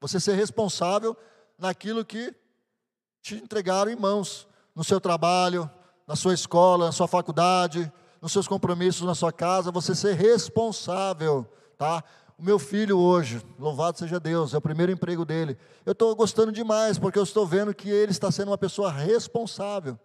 [0.00, 1.16] Você ser responsável
[1.56, 2.34] naquilo que
[3.24, 4.46] te entregaram em mãos.
[4.74, 5.70] no seu trabalho,
[6.04, 11.46] na sua escola, na sua faculdade, nos seus compromissos na sua casa, você ser responsável,
[11.78, 12.02] tá?
[12.36, 15.56] O meu filho hoje, louvado seja Deus, é o primeiro emprego dele.
[15.86, 19.98] Eu estou gostando demais, porque eu estou vendo que ele está sendo uma pessoa responsável.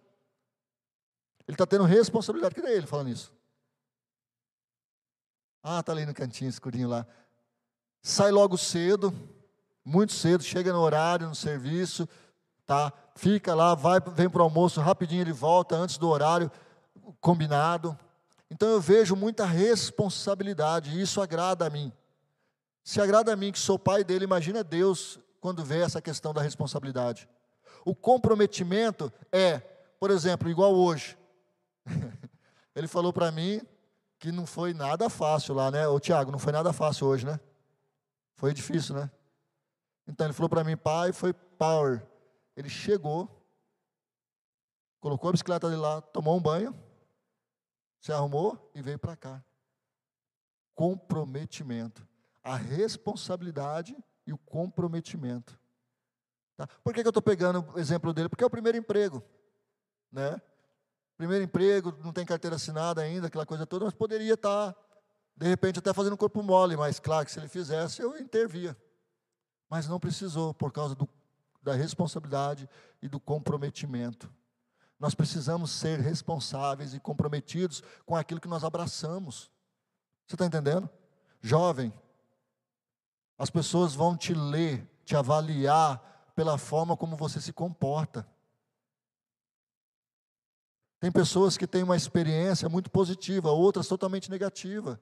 [1.48, 2.54] Ele está tendo responsabilidade.
[2.54, 3.32] Cadê ele falando isso?
[5.62, 7.04] Ah, está ali no cantinho, escurinho lá.
[8.00, 9.12] Sai logo cedo,
[9.84, 12.08] muito cedo, chega no horário, no serviço,
[12.70, 12.92] tá?
[13.16, 16.48] Fica lá, vai, vem para o almoço, rapidinho ele volta antes do horário
[17.20, 17.98] combinado.
[18.48, 21.92] Então eu vejo muita responsabilidade, e isso agrada a mim.
[22.84, 26.40] Se agrada a mim que sou pai dele, imagina Deus quando vê essa questão da
[26.42, 27.28] responsabilidade.
[27.84, 29.58] O comprometimento é,
[29.98, 31.18] por exemplo, igual hoje.
[32.76, 33.60] Ele falou para mim
[34.16, 35.88] que não foi nada fácil lá, né?
[35.88, 37.40] Ô Tiago, não foi nada fácil hoje, né?
[38.36, 39.10] Foi difícil, né?
[40.06, 42.00] Então ele falou para mim, pai, foi power.
[42.56, 43.44] Ele chegou,
[45.00, 46.74] colocou a bicicleta dele lá, tomou um banho,
[48.00, 49.44] se arrumou e veio para cá.
[50.74, 52.06] Comprometimento.
[52.42, 55.58] A responsabilidade e o comprometimento.
[56.56, 56.66] Tá?
[56.82, 58.28] Por que, que eu estou pegando o exemplo dele?
[58.28, 59.22] Porque é o primeiro emprego.
[60.10, 60.40] Né?
[61.16, 64.80] Primeiro emprego, não tem carteira assinada ainda, aquela coisa toda, mas poderia estar, tá,
[65.36, 68.76] de repente, até fazendo corpo mole, mas claro que se ele fizesse, eu intervia.
[69.68, 71.06] Mas não precisou, por causa do,
[71.62, 72.68] da responsabilidade
[73.02, 74.32] e do comprometimento.
[74.98, 79.50] Nós precisamos ser responsáveis e comprometidos com aquilo que nós abraçamos.
[80.26, 80.88] Você está entendendo?
[81.40, 81.92] Jovem,
[83.38, 88.28] as pessoas vão te ler, te avaliar pela forma como você se comporta.
[91.00, 95.00] Tem pessoas que têm uma experiência muito positiva, outras totalmente negativa.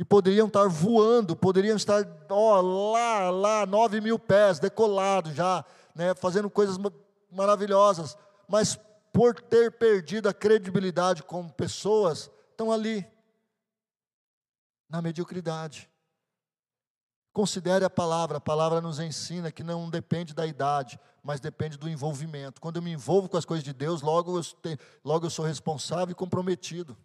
[0.00, 6.12] E poderiam estar voando, poderiam estar ó, lá, lá, nove mil pés, decolado já, né,
[6.16, 6.76] fazendo coisas
[7.30, 8.16] maravilhosas
[8.50, 8.76] mas
[9.12, 13.06] por ter perdido a credibilidade como pessoas, estão ali,
[14.88, 15.88] na mediocridade.
[17.32, 21.88] Considere a palavra, a palavra nos ensina que não depende da idade, mas depende do
[21.88, 22.60] envolvimento.
[22.60, 25.44] Quando eu me envolvo com as coisas de Deus, logo eu, te, logo eu sou
[25.44, 26.98] responsável e comprometido.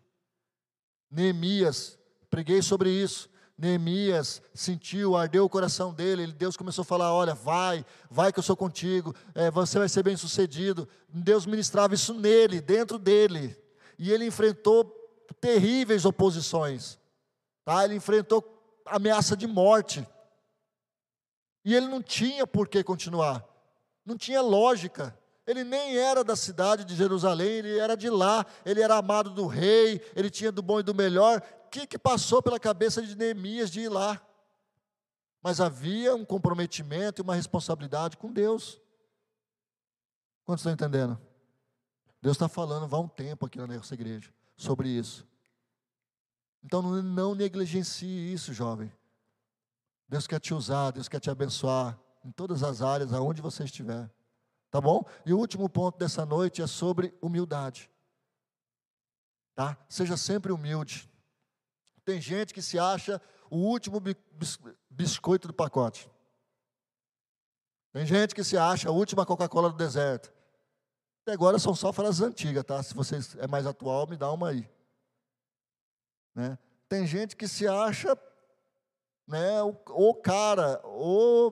[1.11, 1.99] Neemias,
[2.35, 3.29] preguei sobre isso.
[3.57, 8.43] Neemias sentiu, ardeu o coração dele, Deus começou a falar: Olha, vai, vai que eu
[8.43, 10.85] sou contigo, é, você vai ser bem sucedido.
[11.07, 13.57] Deus ministrava isso nele, dentro dele,
[13.97, 14.83] e ele enfrentou
[15.39, 16.99] terríveis oposições,
[17.63, 17.85] tá?
[17.85, 18.43] ele enfrentou
[18.85, 20.05] ameaça de morte,
[21.63, 23.47] e ele não tinha por que continuar,
[24.05, 25.17] não tinha lógica.
[25.47, 29.45] Ele nem era da cidade de Jerusalém, ele era de lá, ele era amado do
[29.45, 31.39] rei, ele tinha do bom e do melhor,
[31.75, 34.21] que, que passou pela cabeça de Neemias de ir lá?
[35.41, 38.79] Mas havia um comprometimento e uma responsabilidade com Deus.
[40.45, 41.19] Quantos estão entendendo?
[42.21, 45.27] Deus está falando, vá um tempo aqui na nossa igreja sobre isso.
[46.63, 48.91] Então não, negligencie isso, jovem.
[50.07, 54.09] Deus quer te usar, Deus quer te abençoar em todas as áreas, aonde você estiver.
[54.71, 55.03] Tá bom?
[55.25, 57.91] E o último ponto dessa noite é sobre humildade.
[59.53, 59.77] Tá?
[59.87, 61.09] Seja sempre humilde.
[62.05, 64.01] Tem gente que se acha o último
[64.89, 66.09] biscoito do pacote.
[67.91, 70.31] Tem gente que se acha a última Coca-Cola do deserto.
[71.23, 72.83] Até agora são só frases antigas, tá?
[72.83, 74.69] Se você é mais atual, me dá uma aí.
[76.35, 76.59] Né?
[76.89, 78.15] Tem gente que se acha
[79.25, 81.51] né, o, o cara, o...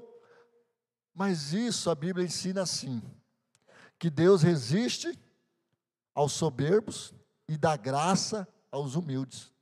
[1.16, 3.02] mas isso a Bíblia ensina assim:
[3.98, 5.18] que Deus resiste
[6.14, 7.14] aos soberbos
[7.48, 9.53] e dá graça aos humildes.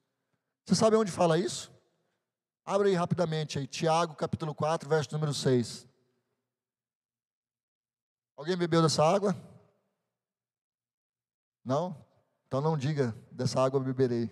[0.65, 1.71] Você sabe onde fala isso?
[2.63, 5.87] Abre aí rapidamente aí, Tiago capítulo 4, verso número 6.
[8.37, 9.35] Alguém bebeu dessa água?
[11.63, 11.95] Não?
[12.47, 14.29] Então não diga, dessa água beberei.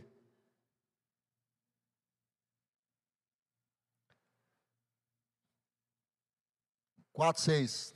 [7.14, 7.94] Quatro, seis.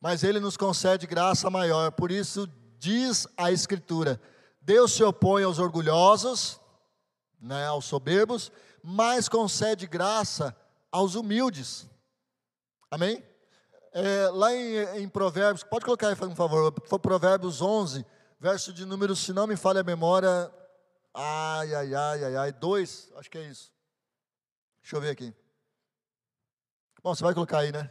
[0.00, 2.46] Mas ele nos concede graça maior, por isso
[2.78, 4.20] diz a Escritura:
[4.60, 6.60] Deus se opõe aos orgulhosos,
[7.40, 8.50] né, aos soberbos,
[8.82, 10.56] mas concede graça
[10.90, 11.88] aos humildes.
[12.90, 13.22] Amém?
[13.92, 18.04] É, lá em, em, Provérbios, pode colocar aí, por favor, Provérbios 11,
[18.38, 20.52] verso de número, se não me falha a memória,
[21.14, 23.72] ai, ai, ai, ai, ai, 2, acho que é isso.
[24.82, 25.34] Deixa eu ver aqui.
[27.02, 27.90] Bom, você vai colocar aí, né?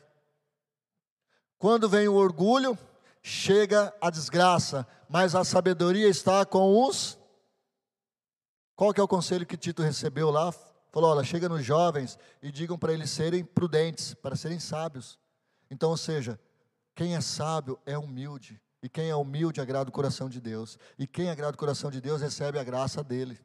[1.57, 2.77] Quando vem o orgulho,
[3.21, 7.16] chega a desgraça, mas a sabedoria está com os
[8.77, 10.51] qual que é o conselho que Tito recebeu lá?
[10.91, 15.19] Falou: olha, chega nos jovens e digam para eles serem prudentes, para serem sábios.
[15.69, 16.39] Então, ou seja,
[16.93, 20.77] quem é sábio é humilde, E quem é humilde agrada o coração de Deus.
[20.97, 23.43] E quem agrada o coração de Deus recebe a graça dele.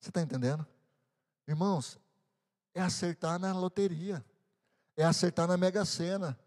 [0.00, 0.64] Você está entendendo?
[1.48, 1.98] Irmãos,
[2.72, 4.24] é acertar na loteria,
[4.96, 6.38] é acertar na mega sena,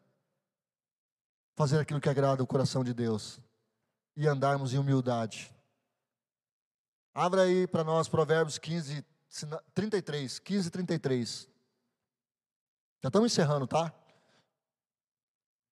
[1.53, 3.41] fazer aquilo que agrada o coração de Deus
[4.15, 5.53] e andarmos em humildade.
[7.13, 9.05] Abra aí para nós Provérbios 15,
[9.75, 11.49] 33, 15, 33.
[13.01, 13.93] Já estamos encerrando, tá?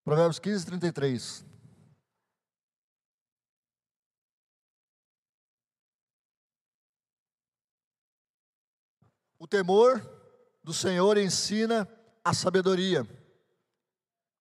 [0.03, 1.45] Provérbios 15, 33.
[9.39, 9.99] O temor
[10.63, 11.87] do Senhor ensina
[12.23, 13.07] a sabedoria.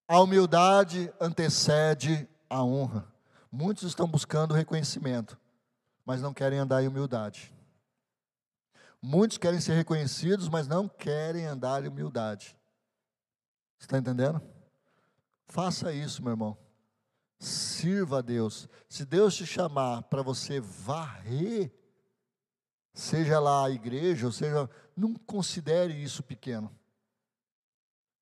[0.07, 3.11] A humildade antecede a honra.
[3.51, 5.39] Muitos estão buscando reconhecimento,
[6.05, 7.55] mas não querem andar em humildade.
[9.03, 12.57] Muitos querem ser reconhecidos, mas não querem andar em humildade.
[13.79, 14.43] Está entendendo?
[15.47, 16.59] Faça isso, meu irmão.
[17.39, 18.69] Sirva a Deus.
[18.89, 21.73] Se Deus te chamar para você varrer,
[22.93, 26.71] seja lá a igreja, ou seja, não considere isso pequeno.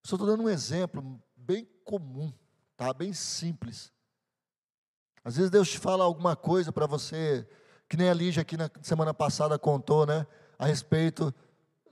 [0.04, 2.32] Só estou dando um exemplo bem comum,
[2.76, 2.94] tá?
[2.94, 3.92] Bem simples.
[5.24, 7.46] Às vezes Deus te fala alguma coisa para você,
[7.88, 10.26] que nem a Lígia aqui na semana passada contou, né?
[10.58, 11.34] A respeito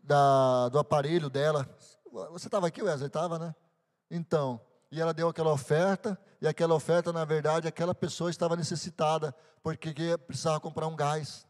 [0.02, 1.68] da, do aparelho dela.
[2.30, 3.06] Você estava aqui, Wesley?
[3.06, 3.54] Estava, né?
[4.10, 9.34] Então, e ela deu aquela oferta, e aquela oferta, na verdade, aquela pessoa estava necessitada,
[9.62, 9.92] porque
[10.26, 11.46] precisava comprar um gás.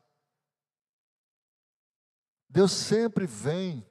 [2.49, 3.87] Deus sempre vem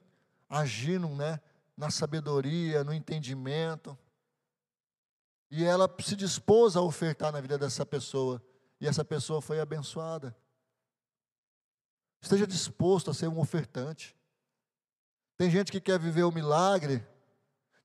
[0.48, 1.40] agindo né,
[1.76, 3.96] na sabedoria, no entendimento.
[5.50, 8.42] E ela se dispôs a ofertar na vida dessa pessoa.
[8.80, 10.36] E essa pessoa foi abençoada.
[12.20, 14.16] Esteja disposto a ser um ofertante.
[15.36, 17.06] Tem gente que quer viver o milagre.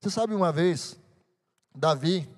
[0.00, 0.98] Você sabe uma vez,
[1.74, 2.28] Davi,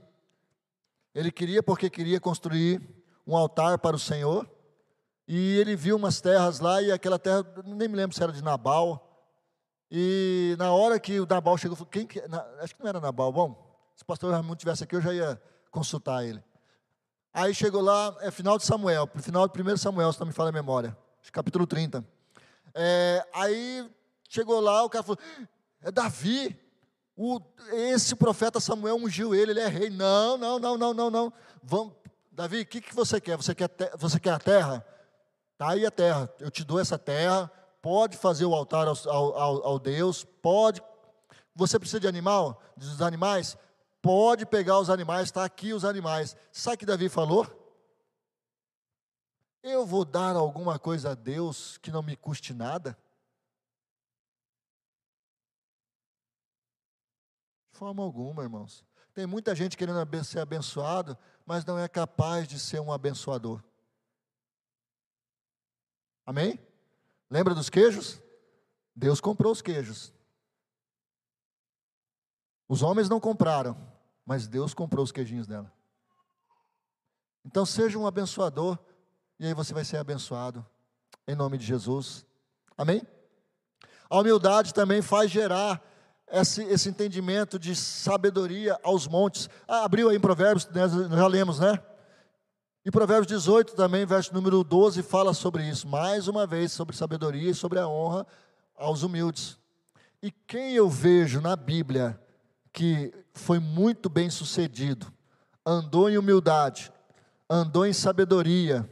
[1.15, 2.83] ele queria porque queria construir
[3.27, 4.51] um altar para o Senhor.
[5.27, 8.43] E ele viu umas terras lá, e aquela terra, nem me lembro se era de
[8.43, 9.01] Nabal.
[9.91, 13.33] E na hora que o Nabal chegou, quem que, na, acho que não era Nabal,
[13.33, 13.65] bom,
[13.97, 16.43] se o pastor Raimundo tivesse aqui, eu já ia consultar ele.
[17.33, 20.51] Aí chegou lá, é final de Samuel, final de 1 Samuel, se não me fala
[20.51, 20.97] a memória,
[21.33, 22.05] capítulo 30.
[22.75, 23.89] É, aí
[24.29, 25.19] chegou lá, o cara falou:
[25.83, 26.59] é Davi,
[27.17, 27.41] o,
[27.73, 29.91] esse profeta Samuel ungiu ele, ele é rei.
[29.91, 31.33] Não, não, não, não, não, não.
[31.63, 31.95] Vamos,
[32.33, 33.37] Davi, o que, que você quer?
[33.37, 34.85] Você quer, você quer a terra?
[35.53, 37.51] Está aí a terra, eu te dou essa terra,
[37.81, 40.83] pode fazer o altar ao, ao, ao Deus, pode.
[41.55, 42.61] Você precisa de animal?
[42.77, 43.57] Dos animais?
[44.03, 46.37] Pode pegar os animais, está aqui os animais.
[46.51, 47.47] Sabe o que Davi falou?
[49.67, 52.99] Eu vou dar alguma coisa a Deus que não me custe nada?
[57.73, 58.85] De forma alguma, irmãos.
[59.15, 63.65] Tem muita gente querendo ser abençoado, mas não é capaz de ser um abençoador.
[66.27, 66.61] Amém?
[67.31, 68.21] Lembra dos queijos?
[68.95, 70.13] Deus comprou os queijos.
[72.69, 73.75] Os homens não compraram,
[74.27, 75.73] mas Deus comprou os queijinhos dela.
[77.43, 78.79] Então seja um abençoador,
[79.39, 80.65] e aí você vai ser abençoado,
[81.27, 82.25] em nome de Jesus.
[82.77, 83.03] Amém?
[84.09, 85.83] A humildade também faz gerar
[86.31, 89.49] esse, esse entendimento de sabedoria aos montes.
[89.67, 91.79] Ah, abriu aí em Provérbios, nós já lemos, né?
[92.85, 97.51] E Provérbios 18 também, verso número 12, fala sobre isso, mais uma vez, sobre sabedoria
[97.51, 98.27] e sobre a honra
[98.77, 99.59] aos humildes.
[100.23, 102.21] E quem eu vejo na Bíblia
[102.73, 105.11] que foi muito bem sucedido,
[105.65, 106.93] andou em humildade,
[107.49, 108.89] andou em sabedoria,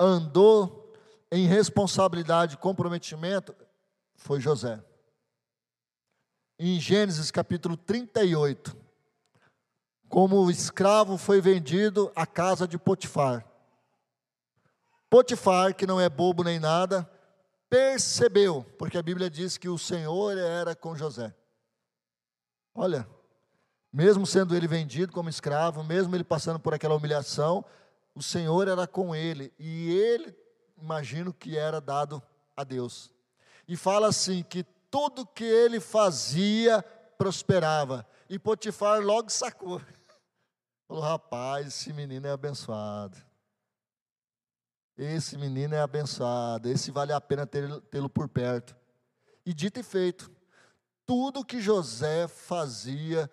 [0.00, 0.90] andou
[1.30, 3.54] em responsabilidade e comprometimento,
[4.16, 4.82] foi José.
[6.58, 8.74] Em Gênesis capítulo 38,
[10.08, 13.46] como escravo foi vendido à casa de Potifar.
[15.10, 17.08] Potifar, que não é bobo nem nada,
[17.68, 21.34] percebeu, porque a Bíblia diz que o Senhor era com José.
[22.74, 23.06] Olha,
[23.92, 27.64] mesmo sendo ele vendido como escravo, mesmo ele passando por aquela humilhação,
[28.14, 30.36] o Senhor era com ele e ele,
[30.80, 32.22] imagino que era dado
[32.56, 33.10] a Deus.
[33.66, 36.82] E fala assim: que tudo que ele fazia
[37.16, 38.06] prosperava.
[38.28, 39.80] E Potifar logo sacou.
[40.88, 43.16] Falou, rapaz, esse menino é abençoado.
[44.96, 46.68] Esse menino é abençoado.
[46.68, 48.76] Esse vale a pena tê-lo por perto.
[49.46, 50.30] E dito e feito,
[51.06, 53.30] tudo que José fazia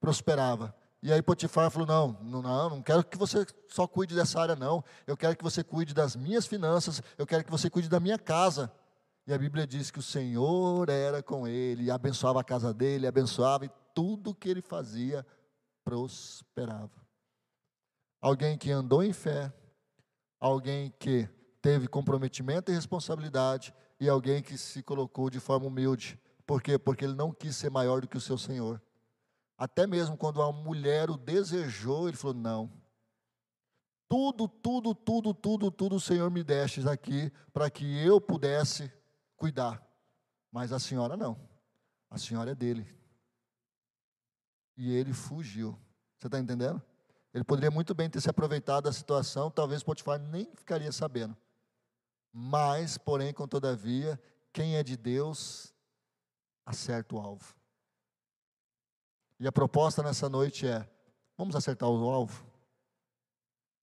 [0.00, 0.74] prosperava.
[1.02, 4.84] E aí Potifar falou: não, não, não, quero que você só cuide dessa área, não.
[5.06, 8.18] Eu quero que você cuide das minhas finanças, eu quero que você cuide da minha
[8.18, 8.70] casa.
[9.26, 13.64] E a Bíblia diz que o Senhor era com ele, abençoava a casa dele, abençoava,
[13.64, 15.24] e tudo que ele fazia
[15.84, 16.90] prosperava.
[18.20, 19.52] alguém que andou em fé,
[20.38, 21.28] alguém que
[21.62, 26.18] teve comprometimento e responsabilidade e alguém que se colocou de forma humilde.
[26.46, 26.78] Por quê?
[26.78, 28.80] Porque ele não quis ser maior do que o seu Senhor.
[29.60, 32.72] Até mesmo quando a mulher o desejou, ele falou: Não.
[34.08, 38.90] Tudo, tudo, tudo, tudo, tudo o Senhor me deste aqui para que eu pudesse
[39.36, 39.86] cuidar.
[40.50, 41.38] Mas a senhora não.
[42.08, 42.88] A senhora é dele.
[44.78, 45.78] E ele fugiu.
[46.18, 46.82] Você está entendendo?
[47.34, 51.36] Ele poderia muito bem ter se aproveitado da situação, talvez Potifar nem ficaria sabendo.
[52.32, 54.18] Mas, porém, todavia,
[54.54, 55.74] quem é de Deus
[56.64, 57.59] acerta o alvo.
[59.40, 60.86] E a proposta nessa noite é:
[61.36, 62.44] vamos acertar o alvo?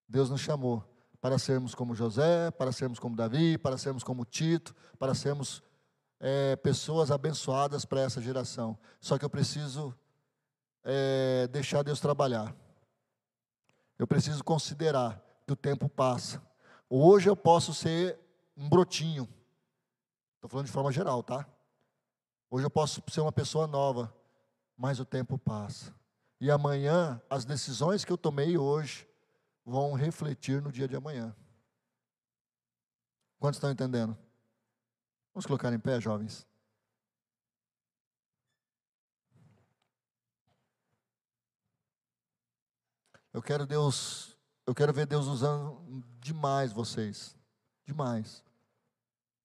[0.08, 0.84] Deus nos chamou
[1.20, 5.64] para sermos como José, para sermos como Davi, para sermos como Tito, para sermos
[6.20, 8.78] é, pessoas abençoadas para essa geração.
[9.01, 9.93] Só que eu preciso
[10.84, 12.55] é, deixar Deus trabalhar.
[13.97, 16.39] Eu preciso considerar que o tempo passa.
[16.88, 18.20] Hoje eu posso ser
[18.55, 19.28] um brotinho.
[20.36, 21.47] Estou falando de forma geral, tá?
[22.49, 24.14] Hoje eu posso ser uma pessoa nova,
[24.78, 25.94] mas o tempo passa.
[26.40, 29.08] E amanhã, as decisões que eu tomei hoje
[29.66, 31.36] vão refletir no dia de amanhã.
[33.40, 34.18] Quantos estão entendendo?
[35.34, 36.48] Vamos colocar em pé, jovens.
[43.34, 47.36] Eu quero Deus, eu quero ver Deus usando demais vocês.
[47.86, 48.44] Demais.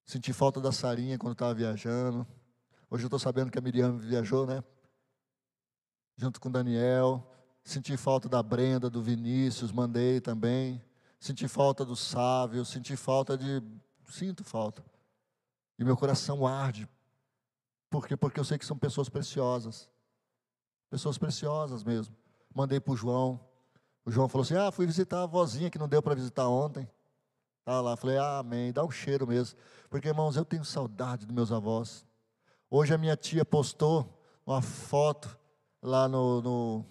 [0.05, 2.25] Senti falta da Sarinha quando estava viajando.
[2.89, 4.63] Hoje eu estou sabendo que a Miriam viajou, né?
[6.15, 7.25] Junto com Daniel.
[7.63, 10.83] Senti falta da Brenda, do Vinícius, mandei também.
[11.19, 13.63] Senti falta do Sávio, senti falta de.
[14.09, 14.83] Sinto falta.
[15.79, 16.87] E meu coração arde.
[17.89, 18.17] Por quê?
[18.17, 19.89] Porque eu sei que são pessoas preciosas.
[20.89, 22.15] Pessoas preciosas mesmo.
[22.53, 23.39] Mandei para o João.
[24.05, 26.89] O João falou assim: Ah, fui visitar a vozinha que não deu para visitar ontem.
[27.63, 29.57] Estava lá, falei, ah, amém, dá um cheiro mesmo.
[29.89, 32.05] Porque, irmãos, eu tenho saudade dos meus avós.
[32.69, 35.39] Hoje a minha tia postou uma foto
[35.83, 36.85] lá no, no,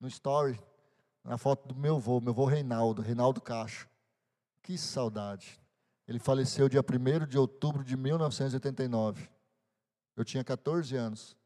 [0.00, 0.58] no story,
[1.22, 3.88] na foto do meu avô, meu avô Reinaldo, Reinaldo Cacho.
[4.62, 5.60] Que saudade.
[6.08, 9.28] Ele faleceu dia 1 de outubro de 1989.
[10.16, 11.36] Eu tinha 14 anos.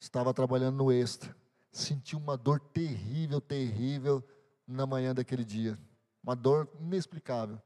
[0.00, 1.36] Estava trabalhando no Extra.
[1.70, 4.24] Senti uma dor terrível, terrível
[4.66, 5.78] na manhã daquele dia
[6.22, 7.60] uma dor inexplicável.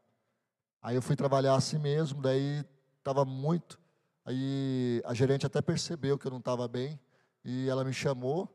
[0.81, 2.65] Aí eu fui trabalhar assim mesmo, daí
[2.99, 3.79] estava muito.
[4.25, 6.99] Aí a gerente até percebeu que eu não estava bem
[7.45, 8.49] e ela me chamou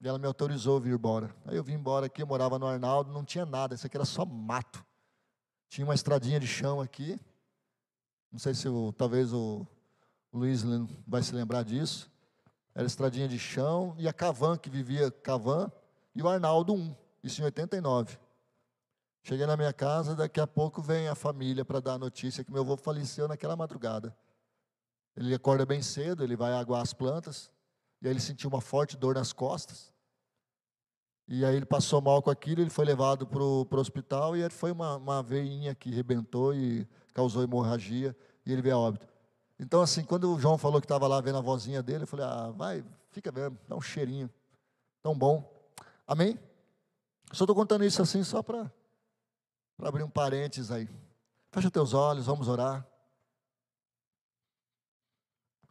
[0.00, 1.34] e ela me autorizou a vir embora.
[1.46, 4.04] Aí eu vim embora aqui, eu morava no Arnaldo, não tinha nada, isso aqui era
[4.04, 4.84] só mato.
[5.68, 7.18] Tinha uma estradinha de chão aqui.
[8.30, 9.66] Não sei se o, talvez o,
[10.32, 10.62] Luiz
[11.06, 12.10] vai se lembrar disso.
[12.74, 15.70] Era estradinha de chão e a Cavan, que vivia Cavan,
[16.14, 18.18] e o Arnaldo 1, isso em 89.
[19.22, 22.50] Cheguei na minha casa, daqui a pouco vem a família para dar a notícia que
[22.50, 24.16] meu avô faleceu naquela madrugada.
[25.14, 27.52] Ele acorda bem cedo, ele vai aguar as plantas,
[28.02, 29.92] e aí ele sentiu uma forte dor nas costas.
[31.28, 34.72] E aí ele passou mal com aquilo, ele foi levado para o hospital e foi
[34.72, 39.06] uma, uma veinha que rebentou e causou hemorragia, e ele veio a óbito.
[39.58, 42.26] Então, assim, quando o João falou que estava lá vendo a vozinha dele, eu falei,
[42.26, 44.28] ah, vai, fica mesmo, dá um cheirinho,
[45.00, 45.48] tão bom.
[46.04, 46.38] Amém?
[47.32, 48.70] Só estou contando isso assim só para
[49.80, 50.88] abrir um parênteses aí.
[51.52, 52.84] Fecha teus olhos, vamos orar.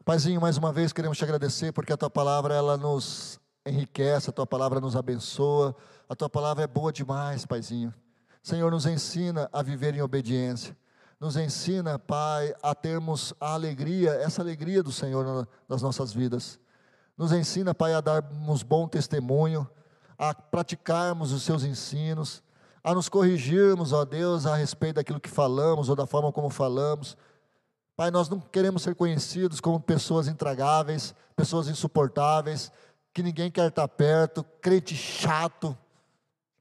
[0.04, 4.34] Paizinho, mais uma vez queremos te agradecer porque a tua palavra ela nos enriquece, a
[4.34, 5.76] tua palavra nos abençoa,
[6.10, 7.94] a tua palavra é boa demais, Paizinho.
[8.42, 10.76] Senhor, nos ensina a viver em obediência.
[11.20, 16.60] Nos ensina, Pai, a termos a alegria, essa alegria do Senhor nas nossas vidas.
[17.16, 19.70] Nos ensina, Pai, a darmos bom testemunho,
[20.18, 22.42] a praticarmos os seus ensinos,
[22.84, 27.16] a nos corrigirmos, ó Deus, a respeito daquilo que falamos ou da forma como falamos.
[27.96, 32.72] Pai, nós não queremos ser conhecidos como pessoas intragáveis, pessoas insuportáveis,
[33.14, 35.78] que ninguém quer estar perto, crente chato.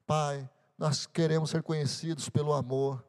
[0.05, 3.03] Pai, nós queremos ser conhecidos pelo amor,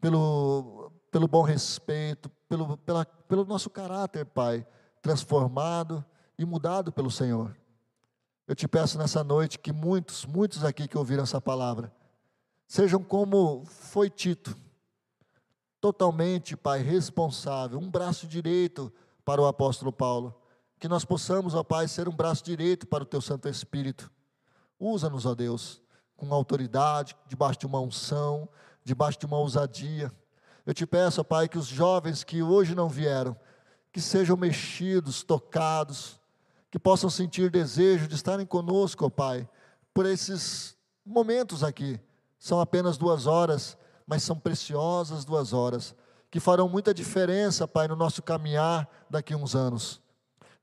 [0.00, 4.66] pelo, pelo bom respeito, pelo, pela, pelo nosso caráter, Pai,
[5.02, 6.04] transformado
[6.38, 7.56] e mudado pelo Senhor.
[8.46, 11.92] Eu te peço nessa noite que muitos, muitos aqui que ouviram essa palavra,
[12.66, 14.56] sejam como foi Tito,
[15.80, 18.92] totalmente, Pai, responsável, um braço direito
[19.24, 20.34] para o apóstolo Paulo.
[20.78, 24.10] Que nós possamos, ó Pai, ser um braço direito para o Teu Santo Espírito.
[24.78, 25.82] Usa-nos, ó Deus,
[26.16, 28.48] com autoridade, debaixo de uma unção,
[28.84, 30.12] debaixo de uma ousadia.
[30.64, 33.36] Eu te peço, ó Pai, que os jovens que hoje não vieram,
[33.92, 36.20] que sejam mexidos, tocados,
[36.70, 39.48] que possam sentir desejo de estarem conosco, ó Pai,
[39.94, 41.98] por esses momentos aqui.
[42.38, 43.76] São apenas duas horas,
[44.08, 45.94] mas são preciosas duas horas,
[46.30, 50.00] que farão muita diferença, Pai, no nosso caminhar daqui a uns anos.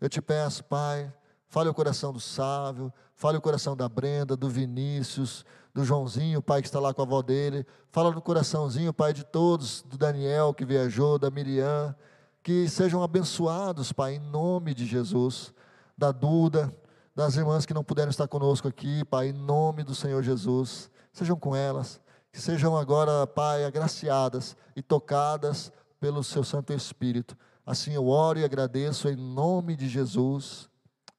[0.01, 1.13] Eu te peço, Pai,
[1.47, 6.61] fale o coração do Sávio, fale o coração da Brenda, do Vinícius, do Joãozinho, Pai,
[6.61, 7.65] que está lá com a avó dele.
[7.91, 11.95] Fala no coraçãozinho, Pai, de todos, do Daniel que viajou, da Miriam,
[12.41, 15.53] que sejam abençoados, Pai, em nome de Jesus,
[15.95, 16.73] da Duda,
[17.15, 20.89] das irmãs que não puderam estar conosco aqui, Pai, em nome do Senhor Jesus.
[21.13, 22.01] Sejam com elas,
[22.35, 25.71] que sejam agora, Pai, agraciadas e tocadas
[26.01, 27.37] pelo Seu Santo Espírito.
[27.65, 30.69] Assim eu oro e agradeço em nome de Jesus.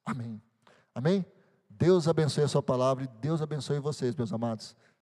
[0.05, 0.39] Amém.
[0.93, 1.25] Amém?
[1.67, 4.75] Deus abençoe a sua palavra e Deus abençoe vocês, meus amados.